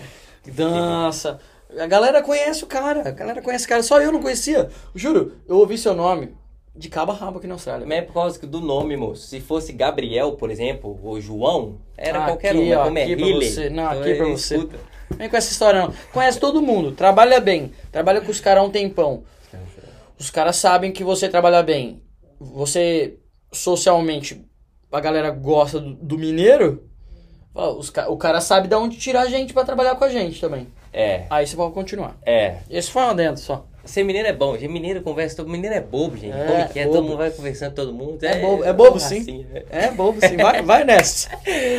[0.45, 1.39] Dança.
[1.79, 3.07] A galera conhece o cara.
[3.07, 3.83] A galera conhece o cara.
[3.83, 4.69] Só eu não conhecia.
[4.93, 6.35] Juro, eu ouvi seu nome
[6.77, 7.85] de cabo a rabo aqui na Austrália.
[7.87, 9.27] Mas é por causa do nome, moço.
[9.27, 12.71] Se fosse Gabriel, por exemplo, ou João, era Aqui, qualquer um.
[12.77, 13.69] Ó, como é aqui pra Riley, você.
[13.69, 14.55] Não, então aqui pra você.
[14.57, 14.79] escuta.
[15.11, 15.93] Vem com essa história, não.
[16.11, 16.91] Conhece todo mundo.
[16.91, 17.71] Trabalha bem.
[17.91, 19.23] Trabalha com os caras há um tempão.
[20.17, 22.01] Os caras sabem que você trabalha bem.
[22.39, 23.17] Você,
[23.51, 24.45] socialmente,
[24.91, 26.83] a galera gosta do, do mineiro.
[27.53, 30.67] Os, o cara sabe de onde tirar gente pra trabalhar com a gente também.
[30.91, 32.17] É, Aí você pode continuar.
[32.25, 32.57] é.
[32.69, 33.65] Esse foi um adendo só.
[33.85, 34.71] Ser mineiro é bom, gente.
[34.71, 36.33] Mineiro conversa, todo mineiro é bobo, gente.
[36.35, 36.83] É, Como que é?
[36.85, 36.95] bobo.
[36.97, 38.23] Todo mundo vai conversando todo mundo.
[38.25, 39.17] É bobo- é bobo, sim.
[39.19, 39.85] assim, é.
[39.85, 40.37] É bobo, sim.
[40.37, 41.29] Vai, vai nessa.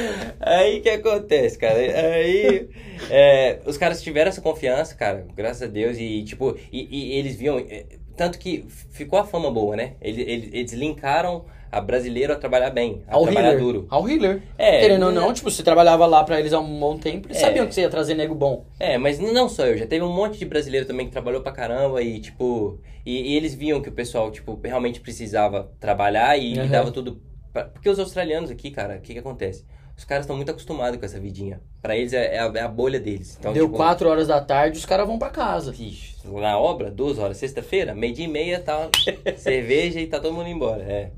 [0.40, 1.76] Aí que acontece, cara?
[1.76, 2.68] Aí
[3.10, 7.36] é, os caras tiveram essa confiança, cara, graças a Deus, e tipo, e, e eles
[7.36, 7.58] viam.
[7.58, 7.84] é,
[8.16, 9.92] Tanto que ficou a fama boa, né?
[10.00, 13.60] Eles, eles, eles linkaram a brasileiro a trabalhar bem, a Ao trabalhar healer.
[13.62, 13.86] duro.
[13.90, 14.42] Ao healer.
[14.56, 17.36] É, Querendo ou não, tipo, você trabalhava lá pra eles há um bom tempo, eles
[17.38, 17.40] É.
[17.40, 18.64] sabiam que você ia trazer nego bom.
[18.78, 21.52] É, mas não só eu, já teve um monte de brasileiro também que trabalhou pra
[21.52, 26.58] caramba e, tipo, e, e eles viam que o pessoal, tipo, realmente precisava trabalhar e,
[26.58, 26.68] Uhum.
[26.68, 27.20] dava tudo.
[27.52, 27.64] Pra...
[27.64, 29.64] Porque os australianos aqui, cara, o que que acontece?
[29.96, 31.58] Os caras estão muito acostumados com essa vidinha.
[31.80, 33.34] Pra eles é, é a, é a bolha deles.
[33.40, 35.72] Então, Deu tipo, 4 horas da tarde, os caras vão pra casa.
[35.72, 38.90] Vixe, na obra, duas horas, sexta-feira, meio dia e meia, tá
[39.38, 41.10] cerveja e tá todo mundo embora, é.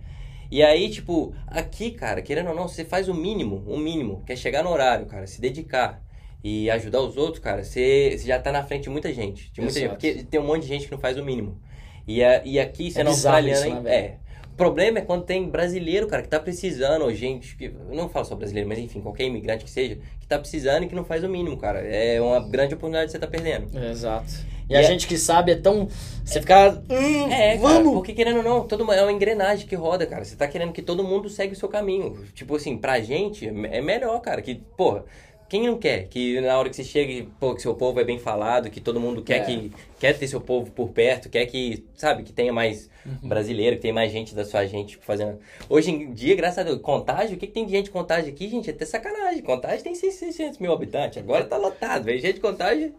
[0.51, 4.33] E aí, tipo, aqui, cara, querendo ou não, você faz o mínimo, o mínimo, que
[4.33, 6.03] é chegar no horário, cara, se dedicar
[6.43, 9.61] e ajudar os outros, cara, você, você já tá na frente de muita gente, de
[9.61, 11.61] muita gente, porque tem um monte de gente que não faz o mínimo.
[12.07, 14.17] E, a, e aqui, sendo bizarro australiano, isso, hein, né, é.
[14.53, 18.09] O problema é quando tem brasileiro, cara, que tá precisando, ou gente, que, eu não
[18.09, 21.05] falo só brasileiro, mas enfim, qualquer imigrante que seja, que tá precisando e que não
[21.05, 21.81] faz o mínimo, cara.
[21.81, 23.69] É uma grande oportunidade que você tá perdendo.
[23.79, 24.27] Exato.
[24.69, 24.83] E, e a é...
[24.83, 25.89] gente que sabe é tão.
[26.25, 26.83] Você fica.
[26.91, 27.79] Hum, é, vamos!
[27.79, 30.25] Cara, porque querendo ou não, todo, é uma engrenagem que roda, cara.
[30.25, 32.25] Você tá querendo que todo mundo segue o seu caminho.
[32.35, 34.43] Tipo assim, pra gente é melhor, cara.
[34.43, 35.05] Que, porra,
[35.49, 36.09] quem não quer?
[36.09, 39.01] Que na hora que você chega, pô, que seu povo é bem falado, que todo
[39.01, 39.41] mundo quer é.
[39.41, 43.29] que quer ter seu povo por perto, quer que, sabe, que tenha mais uhum.
[43.29, 45.39] brasileiro, que tenha mais gente da sua gente tipo, fazendo.
[45.69, 48.31] Hoje em dia, graças a Deus, contágio, o que, que tem de gente de contágio
[48.31, 48.69] aqui, gente?
[48.69, 49.43] É até sacanagem.
[49.43, 52.21] Contágio tem 600 mil habitantes, agora tá lotado, velho.
[52.21, 52.93] Gente de contágio.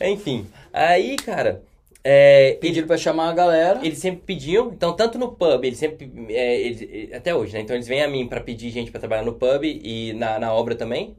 [0.00, 0.46] Enfim.
[0.72, 1.62] Aí, cara.
[2.08, 3.80] É, Pediram pra chamar a galera.
[3.84, 6.08] Eles sempre pediam, então tanto no pub, eles sempre.
[6.28, 7.60] É, eles, até hoje, né?
[7.60, 10.54] Então eles vêm a mim para pedir gente para trabalhar no pub e na, na
[10.54, 11.16] obra também.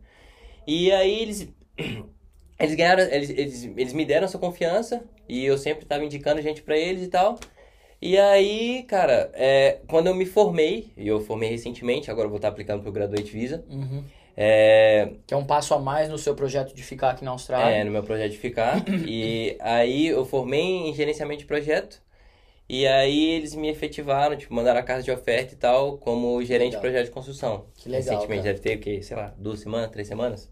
[0.67, 1.47] E aí eles.
[2.59, 6.63] Eles ganharam, eles, eles, eles me deram essa confiança e eu sempre estava indicando gente
[6.63, 7.37] para eles e tal.
[8.01, 12.47] E aí, cara, é, quando eu me formei, e eu formei recentemente, agora vou estar
[12.47, 13.63] aplicando pro Graduate Visa.
[13.69, 14.03] Uhum.
[14.35, 15.13] É...
[15.25, 17.75] Que é um passo a mais no seu projeto de ficar aqui na Austrália.
[17.75, 18.83] É, no meu projeto de ficar.
[19.07, 21.99] e aí eu formei em gerenciamento de projeto.
[22.69, 26.73] E aí eles me efetivaram, tipo, mandaram a carta de oferta e tal, como gerente
[26.73, 27.65] de projeto de construção.
[27.75, 28.13] Que legal.
[28.13, 28.53] Recentemente cara.
[28.53, 29.01] deve ter o quê?
[29.01, 30.51] Sei lá, duas semanas, três semanas?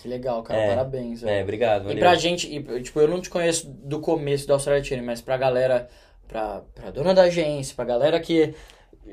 [0.00, 0.60] Que legal, cara.
[0.60, 1.22] É, Parabéns.
[1.22, 1.84] É, obrigado.
[1.84, 1.96] Valeu.
[1.96, 5.20] E pra gente, e, tipo, eu não te conheço do começo da Austrália Chain, mas
[5.20, 5.88] pra galera,
[6.28, 8.54] pra, pra dona da agência, pra galera que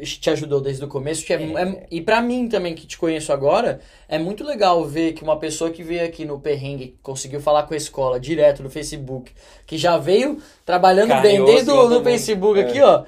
[0.01, 1.23] te ajudou desde o começo.
[1.31, 5.23] É, é, e para mim também, que te conheço agora, é muito legal ver que
[5.23, 9.31] uma pessoa que veio aqui no Perrengue, conseguiu falar com a escola direto no Facebook,
[9.65, 12.63] que já veio trabalhando bem desde o Facebook é.
[12.63, 13.03] aqui, ó.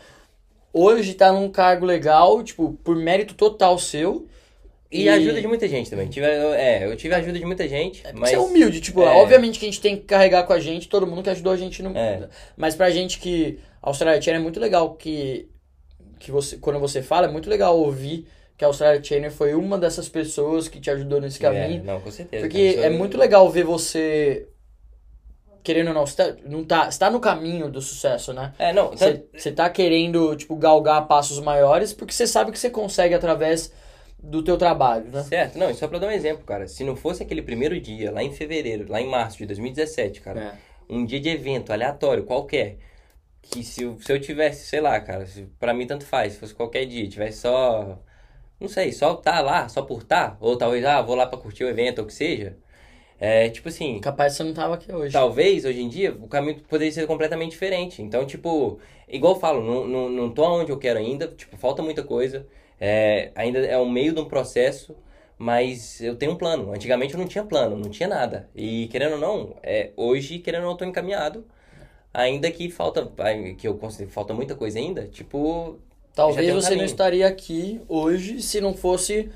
[0.71, 4.27] Hoje tá num cargo legal, tipo, por mérito total seu.
[4.95, 6.07] E, e ajuda de muita gente também.
[6.07, 8.05] Tive, é, eu tive a ajuda de muita gente.
[8.05, 8.29] É mas...
[8.29, 9.07] Você é humilde, tipo, é...
[9.07, 11.57] obviamente que a gente tem que carregar com a gente, todo mundo que ajudou a
[11.57, 11.95] gente no.
[11.97, 12.27] É.
[12.55, 13.59] Mas pra gente que.
[13.81, 15.47] A Austrália é muito legal que,
[16.17, 18.27] que você, quando você fala, é muito legal ouvir
[18.57, 21.81] que a Australia Chainer foi uma dessas pessoas que te ajudou nesse é, caminho.
[21.81, 22.43] É, não, com certeza.
[22.43, 24.47] Porque é muito legal ver você
[25.65, 28.53] querendo ou não, você tá, não tá, você tá no caminho do sucesso, né?
[28.59, 28.91] É, não.
[28.91, 29.27] Você, tá...
[29.35, 33.73] você tá querendo, tipo, galgar passos maiores porque você sabe que você consegue através
[34.25, 35.23] do teu trabalho, né?
[35.23, 38.11] Certo, não, e só pra dar um exemplo, cara, se não fosse aquele primeiro dia,
[38.11, 40.53] lá em fevereiro, lá em março de 2017, cara, é.
[40.93, 42.77] um dia de evento aleatório, qualquer,
[43.41, 46.39] que se eu, se eu tivesse, sei lá, cara, se, pra mim tanto faz, se
[46.39, 47.99] fosse qualquer dia, tivesse só,
[48.59, 51.63] não sei, só tá lá, só por tá, ou talvez, ah, vou lá pra curtir
[51.63, 52.57] o evento, ou o que seja,
[53.19, 53.99] é, tipo assim...
[53.99, 55.13] Capaz você não tava aqui hoje.
[55.13, 59.63] Talvez, hoje em dia, o caminho poderia ser completamente diferente, então, tipo, igual eu falo,
[59.63, 62.47] não, não, não tô onde eu quero ainda, tipo, falta muita coisa,
[62.79, 64.95] é, ainda é o meio de um processo,
[65.37, 66.73] mas eu tenho um plano.
[66.73, 68.49] Antigamente eu não tinha plano, não tinha nada.
[68.55, 71.45] E querendo ou não, é, hoje, querendo ou não, eu tô encaminhado.
[72.13, 73.11] Ainda que falta,
[73.57, 75.79] que eu considero falta muita coisa ainda, tipo.
[76.13, 76.79] Talvez um você caminho.
[76.79, 79.29] não estaria aqui hoje se não fosse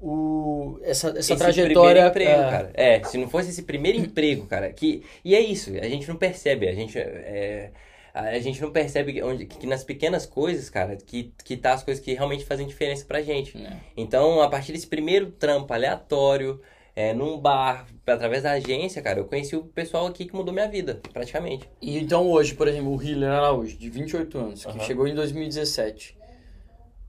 [0.00, 2.08] o, essa, essa esse trajetória.
[2.08, 2.50] Emprego, é...
[2.50, 2.70] cara.
[2.74, 4.72] É, se não fosse esse primeiro emprego, cara.
[4.72, 6.68] Que, e é isso, a gente não percebe.
[6.68, 6.98] A gente.
[6.98, 7.70] É,
[8.16, 12.02] a gente não percebe onde, que nas pequenas coisas, cara, que, que tá as coisas
[12.02, 13.56] que realmente fazem diferença pra gente.
[13.58, 13.76] É.
[13.94, 16.60] Então, a partir desse primeiro trampo aleatório,
[16.94, 20.66] é, num bar, através da agência, cara, eu conheci o pessoal aqui que mudou minha
[20.66, 21.68] vida, praticamente.
[21.80, 24.80] E então hoje, por exemplo, o Hiller Araújo, de 28 anos, que uhum.
[24.80, 26.16] chegou em 2017.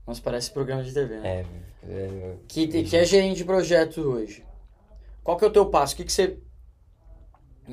[0.06, 1.46] Nossa, parece programa de TV, né?
[1.88, 1.90] É.
[1.90, 4.44] é que, que é gerente de projeto hoje.
[5.24, 5.94] Qual que é o teu passo?
[5.94, 6.38] O que, que você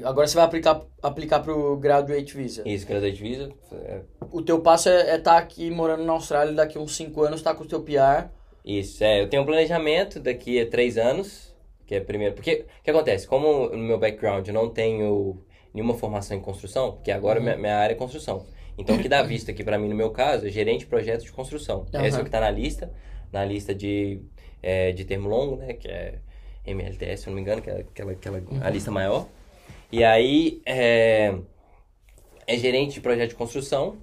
[0.04, 2.64] Agora você vai aplicar, aplicar pro Graduate Visa.
[2.68, 3.50] Isso, Graduate Visa.
[3.72, 4.02] É...
[4.32, 7.42] O teu passo é estar é tá aqui morando na Austrália daqui uns 5 anos,
[7.42, 8.30] tá com o teu PR.
[8.64, 9.22] Isso, é.
[9.22, 11.56] Eu tenho um planejamento daqui a 3 anos,
[11.86, 12.34] que é primeiro...
[12.34, 13.28] Porque, o que acontece?
[13.28, 15.38] Como no meu background eu não tenho
[15.74, 17.46] nenhuma formação em construção, porque agora uhum.
[17.46, 18.46] minha, minha área é construção.
[18.78, 21.26] Então, o que dá vista aqui para mim, no meu caso, é gerente de projetos
[21.26, 21.86] de construção.
[21.94, 22.06] Uhum.
[22.06, 22.92] Esse é o que tá na lista,
[23.32, 24.20] na lista de,
[24.62, 26.16] é, de termo longo, né, que é
[26.66, 28.60] MLTS, se eu não me engano, que é aquela, aquela uhum.
[28.62, 29.28] a lista maior.
[29.92, 31.36] E aí é,
[32.48, 33.98] é gerente de projeto de construção.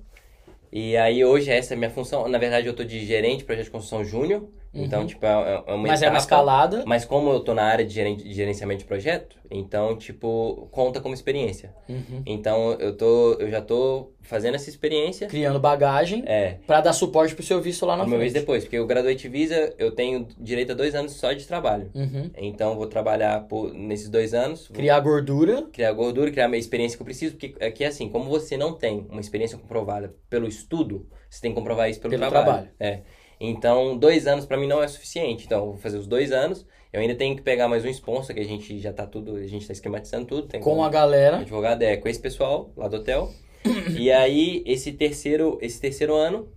[0.72, 2.28] E aí hoje essa é a minha função.
[2.28, 4.48] Na verdade, eu tô de gerente de projeto de construção júnior.
[4.74, 5.06] Então, uhum.
[5.06, 5.28] tipo, é,
[5.66, 6.82] é, uma Mas etapa, é uma escalada.
[6.86, 7.94] Mas como eu tô na área de,
[8.32, 11.74] gerenciamento de projeto, então, tipo, conta como experiência.
[11.88, 12.22] Uhum.
[12.24, 15.26] Então, eu, tô, eu já tô fazendo essa experiência.
[15.26, 16.22] Criando bagagem.
[16.26, 16.58] É.
[16.66, 18.10] Pra dar suporte pro seu visto lá na frente.
[18.12, 21.46] meu visto depois, porque o Graduate Visa, eu tenho direito a dois anos só de
[21.46, 21.90] trabalho.
[21.94, 22.30] Uhum.
[22.38, 24.68] Então, vou trabalhar por, nesses dois anos.
[24.68, 25.62] Criar gordura.
[25.70, 27.36] Criar gordura, criar a minha experiência que eu preciso.
[27.36, 31.50] Porque aqui é assim, como você não tem uma experiência comprovada pelo estudo, você tem
[31.50, 32.44] que comprovar isso pelo, pelo trabalho.
[32.44, 32.70] trabalho.
[32.80, 33.02] É.
[33.44, 35.46] Então, dois anos para mim não é suficiente.
[35.46, 36.64] Então, eu vou fazer os dois anos.
[36.92, 39.46] Eu ainda tenho que pegar mais um sponsor, que a gente já tá tudo, a
[39.46, 40.46] gente tá esquematizando tudo.
[40.46, 41.38] Tem com a galera.
[41.38, 43.32] Advogado, é, com esse pessoal lá do hotel.
[43.98, 46.52] e aí, esse terceiro, esse terceiro ano,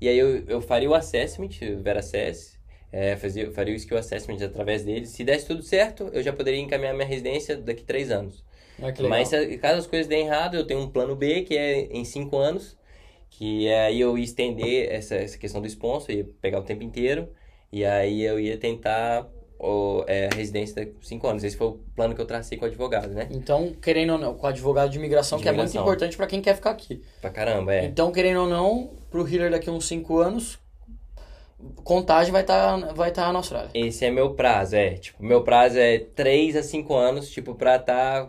[0.00, 1.50] e aí eu, eu faria o assessment,
[1.82, 2.58] Vera Assess,
[2.90, 5.04] é, fazia, faria o skill assessment através dele.
[5.06, 8.42] Se desse tudo certo, eu já poderia encaminhar minha residência daqui três anos.
[8.80, 8.92] Ah.
[9.08, 12.38] Mas caso as coisas deem errado, eu tenho um plano B, que é em cinco
[12.38, 12.78] anos,
[13.30, 16.82] que é aí eu ia estender essa, essa questão do sponsor, ia pegar o tempo
[16.82, 17.28] inteiro,
[17.72, 19.26] e aí eu ia tentar
[19.58, 21.44] o, é, a residência de cinco anos.
[21.44, 23.28] Esse foi o plano que eu tracei com o advogado, né?
[23.30, 25.82] Então, querendo ou não, com o advogado de imigração, De que é muito imigração.
[25.82, 27.02] importante pra quem quer ficar aqui.
[27.20, 27.84] Pra caramba, é.
[27.84, 30.58] Então, querendo ou não, pro healer daqui a uns 5 anos,
[31.84, 33.70] contagem vai estar vai tá na Austrália.
[33.74, 34.94] Esse é meu prazo, é.
[34.94, 38.28] Tipo, meu prazo é 3 a 5 anos, tipo, pra estar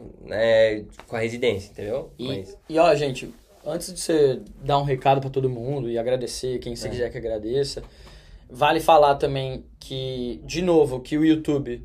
[1.07, 2.11] com a residência, entendeu?
[2.19, 3.33] E, e ó, gente,
[3.65, 6.75] antes de você dar um recado pra todo mundo e agradecer, quem É.
[6.75, 7.83] você quiser que agradeça,
[8.49, 11.83] vale falar também que, de novo, que o YouTube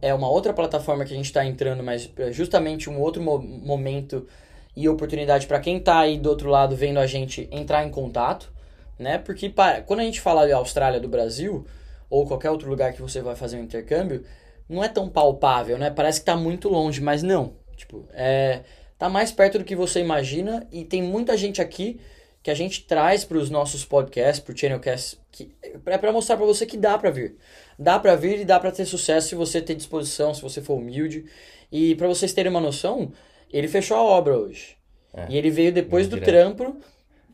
[0.00, 3.38] é uma outra plataforma que a gente está entrando, mas é justamente um outro mo-
[3.38, 4.26] momento
[4.74, 8.50] e oportunidade para quem tá aí do outro lado vendo a gente entrar em contato,
[8.98, 9.18] né?
[9.18, 11.66] Porque para, quando a gente fala de Austrália do Brasil
[12.08, 14.24] ou qualquer outro lugar que você vai fazer um intercâmbio,
[14.68, 15.90] não é tão palpável, né?
[15.90, 17.52] Parece que tá muito longe, mas não.
[17.76, 18.60] Tipo, é
[19.02, 21.98] tá mais perto do que você imagina e tem muita gente aqui
[22.40, 25.50] que a gente traz para os nossos podcasts, pro Channelcast, que
[25.86, 27.34] é para mostrar para você que dá para vir.
[27.76, 30.74] Dá para vir e dá para ter sucesso se você ter disposição, se você for
[30.74, 31.24] humilde.
[31.72, 33.10] E para vocês terem uma noção,
[33.52, 34.76] ele fechou a obra hoje.
[35.12, 35.26] É.
[35.30, 36.54] E ele veio depois do Direto.
[36.54, 36.76] trampo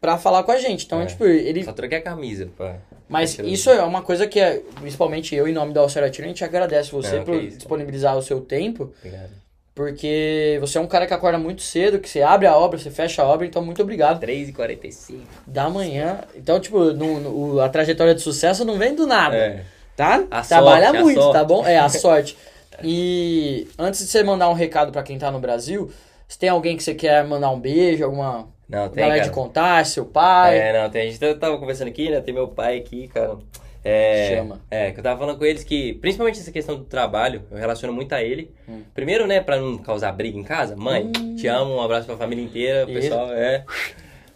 [0.00, 0.87] para falar com a gente.
[0.87, 1.04] Então, É.
[1.07, 2.78] tipo, ele só troquei a camisa, pá.
[3.11, 6.28] mas isso é uma coisa que, é, principalmente eu, em nome da Alcera Tiro, a
[6.28, 9.48] gente agradece você por disponibilizar o seu tempo, Obrigado.
[9.79, 12.91] Porque você é um cara que acorda muito cedo, que você abre a obra, você
[12.91, 14.19] fecha a obra, então muito obrigado.
[14.21, 15.21] 3h45.
[15.47, 16.19] Da manhã.
[16.35, 19.37] Então, tipo, no- no- o- a trajetória de sucesso não vem do nada.
[19.37, 19.62] É.
[19.95, 20.25] Tá?
[20.33, 21.64] A Trabalha sorte, muito, tá bom?
[21.64, 22.37] É, a sorte.
[22.83, 25.88] E antes de você mandar um recado pra quem tá no Brasil,
[26.27, 29.29] se tem alguém que você quer mandar um beijo, alguma Não, tem, galera cara.
[29.31, 30.59] de contar, seu pai.
[30.59, 32.21] É, não, tem, a gente eu tava conversando aqui, né?
[32.21, 33.37] Tem meu pai aqui, cara.
[33.85, 34.61] É, Chama.
[34.71, 37.93] É, que eu tava falando com eles que, principalmente essa questão do trabalho, eu relaciono
[37.93, 38.51] muito a ele.
[38.69, 38.83] Hum.
[38.95, 40.77] Primeiro, né, pra não causar briga em casa.
[40.77, 43.64] Mãe, te amo, um abraço pra família inteira, o E- pessoal, é.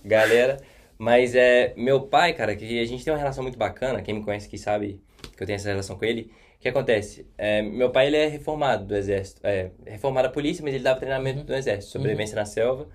[0.05, 0.59] Galera.
[0.99, 4.23] Mas é, meu pai, cara, que a gente tem uma relação muito bacana, quem me
[4.25, 5.01] conhece aqui sabe
[5.37, 6.31] que eu tenho essa relação com ele.
[6.59, 7.27] O que acontece?
[7.37, 9.41] É, meu pai, ele é reformado do exército.
[9.43, 12.87] É, reformado da polícia, mas ele dava treinamento do exército, sobrevivência na selva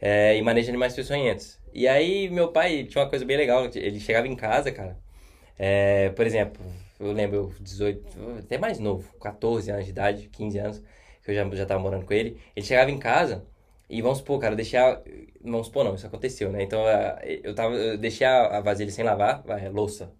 [0.00, 1.58] é, e manejo de animais peçonhentos.
[1.74, 4.96] E aí, meu pai tinha uma coisa bem legal, ele chegava em casa, cara,
[5.58, 6.62] é, por exemplo,
[7.00, 10.82] eu lembro, eu, 18, até mais novo, 14 anos de idade, 15 anos,
[11.24, 13.44] que eu já, já tava morando com ele, ele chegava em casa
[13.90, 15.02] e vamos supor, cara, eu deixar,
[15.42, 18.90] vamos supor não, isso aconteceu, né, então a- eu, tava, eu deixei a, a vasilha
[18.90, 20.12] sem lavar, vai, louça,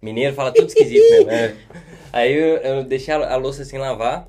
[0.00, 1.56] mineiro fala tudo esquisito mesmo, né?
[2.12, 4.28] aí eu, eu deixei a, a louça sem lavar,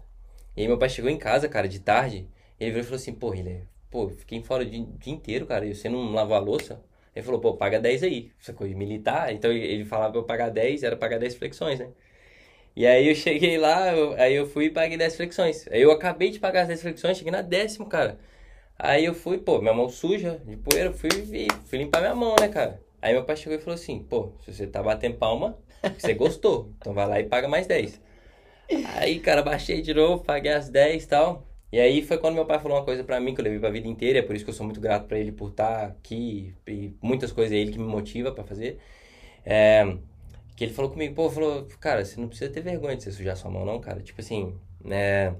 [0.56, 2.28] e aí meu pai chegou em casa, cara, de tarde,
[2.60, 5.45] ele virou e falou assim, pô, ele, pô, fiquei fora o dia, o dia inteiro,
[5.45, 6.82] cara, e você não lavou a louça?
[7.15, 8.32] Ele falou, pô, paga 10 aí.
[8.41, 9.32] Essa coisa militar.
[9.34, 11.89] Então ele- falava pra eu pagar 10, era pagar 10 flexões, né?
[12.76, 15.67] E aí eu cheguei lá, eu- aí eu fui e paguei 10 flexões.
[15.69, 18.17] Aí eu acabei de pagar as 10 flexões, cheguei na décima, cara.
[18.78, 21.10] Aí eu fui, pô, minha mão suja, de poeira, fui,
[21.65, 22.82] fui limpar minha mão, né, cara?
[23.02, 25.58] Aí meu pai chegou e falou assim, pô, se você tá batendo palma,
[25.97, 26.71] você gostou.
[26.80, 28.02] Então vai lá e paga mais 10.
[28.95, 31.45] Aí, cara, baixei de novo, paguei as 10 e tal.
[31.74, 33.72] E aí foi quando meu pai falou uma coisa pra mim que eu levei pra
[33.72, 36.54] vida inteira, é por isso que eu sou muito grato pra ele por estar aqui
[36.68, 38.78] e muitas coisas é ele que me motiva pra fazer.
[39.44, 39.98] É,
[40.56, 43.36] que ele falou comigo, pô, falou, cara, você não precisa ter vergonha de você sujar
[43.36, 44.02] sua mão não, cara.
[44.02, 44.56] Tipo assim,
[44.86, 45.36] né,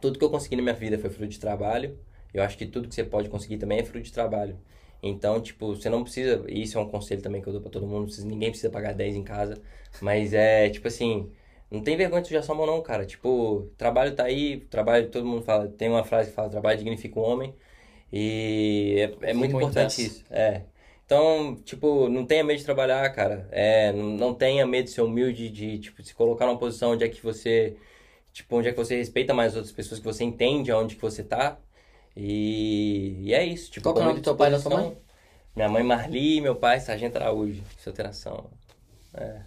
[0.00, 1.98] tudo que eu consegui na minha vida foi fruto de trabalho.
[2.32, 4.56] Eu acho que tudo que você pode conseguir também é fruto de trabalho.
[5.02, 7.88] Então, tipo, você não precisa, isso é um conselho também que eu dou pra todo
[7.88, 9.60] mundo, ninguém precisa pagar 10 em casa,
[10.00, 11.30] mas é, tipo assim,
[11.70, 13.04] não tem vergonha de sujar sua mão não, cara.
[13.04, 17.18] Tipo, trabalho tá aí, trabalho, todo mundo fala, tem uma frase que fala, trabalho dignifica
[17.18, 17.54] o homem,
[18.12, 20.62] e é, é muito muito importante isso, é.
[21.04, 23.48] Então, tipo, não tenha medo de trabalhar, cara.
[23.50, 27.08] É, não, tenha medo de ser humilde, de, tipo, se colocar numa posição onde é
[27.08, 27.78] que você,
[28.30, 31.00] tipo, onde é que você respeita mais as outras pessoas, que você entende aonde que
[31.00, 31.58] você tá.
[32.14, 34.70] E, e é isso, tipo, Qual é o nome do teu pai e da tua
[34.70, 35.08] disposição.
[35.56, 38.50] Minha mãe Marli e meu pai Sargento Araújo, solteiração.
[39.14, 39.40] É.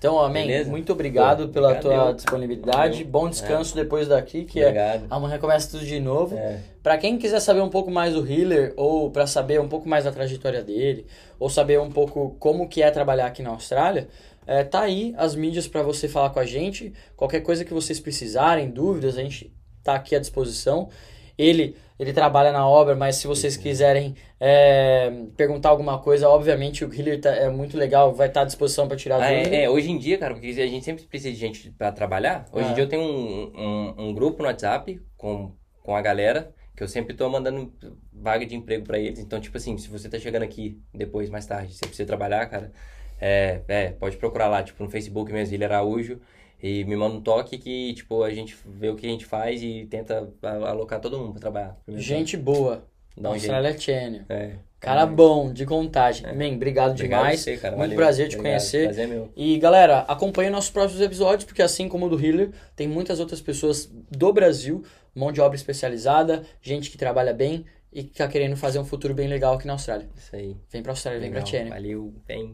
[0.00, 0.46] Então, amém.
[0.46, 0.70] Beleza?
[0.70, 2.14] Muito obrigado Pô, pela obrigado tua eu.
[2.14, 3.04] disponibilidade.
[3.04, 5.06] Bom descanso depois daqui, que é Obrigado.
[5.10, 6.38] amanhã começa tudo de novo.
[6.38, 6.58] É.
[6.82, 10.04] Pra quem quiser saber um pouco mais do Healer ou pra saber um pouco mais
[10.04, 11.04] da trajetória dele,
[11.38, 14.08] ou saber um pouco como que é trabalhar aqui na Austrália,
[14.46, 16.94] é, tá aí as mídias pra você falar com a gente.
[17.14, 19.52] Qualquer coisa que vocês precisarem, dúvidas, a gente
[19.84, 20.88] tá aqui à disposição.
[21.36, 26.92] Ele ele trabalha na obra, mas se vocês quiserem é, perguntar alguma coisa, obviamente o
[26.92, 29.90] Healer tá- é muito legal, vai estar à disposição pra tirar Ah, é, é, hoje
[29.90, 32.46] em dia, cara, porque a gente sempre precisa de gente pra trabalhar.
[32.52, 32.70] Hoje Ah.
[32.70, 36.82] em dia eu tenho um, um, um grupo no WhatsApp com, com a galera, que
[36.82, 37.70] eu sempre tô mandando
[38.10, 39.18] vaga de emprego pra eles.
[39.18, 42.72] Então, tipo assim, se você tá chegando aqui depois, mais tarde, você precisa trabalhar, cara,
[43.20, 46.18] é, é, pode procurar lá, tipo, no Facebook mesmo, Ilha Araújo.
[46.62, 49.62] E me manda um toque que, tipo, a gente vê o que a gente faz
[49.62, 51.78] e tenta alocar todo mundo pra trabalhar.
[51.88, 52.84] Gente boa.
[53.16, 54.22] Dá um Austrália Channel.
[54.28, 54.52] É.
[54.78, 56.26] Cara bom, de contagem.
[56.26, 56.32] É.
[56.32, 57.40] Man, obrigado, obrigado demais.
[57.40, 57.76] Você, cara.
[57.76, 57.96] Muito Valeu.
[57.96, 58.52] prazer te obrigado.
[58.52, 58.84] conhecer.
[58.84, 59.30] Prazer é meu.
[59.36, 63.42] E galera, acompanhe nossos próximos episódios, porque assim como o do Healer, tem muitas outras
[63.42, 64.82] pessoas do Brasil,
[65.14, 69.12] mão de obra especializada, gente que trabalha bem e que tá querendo fazer um futuro
[69.12, 70.08] bem legal aqui na Austrália.
[70.16, 70.56] Isso aí.
[70.70, 71.34] Vem pra Austrália, legal.
[71.34, 71.74] vem pra Channel.
[71.74, 72.52] Valeu, vem.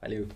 [0.00, 0.28] Valeu.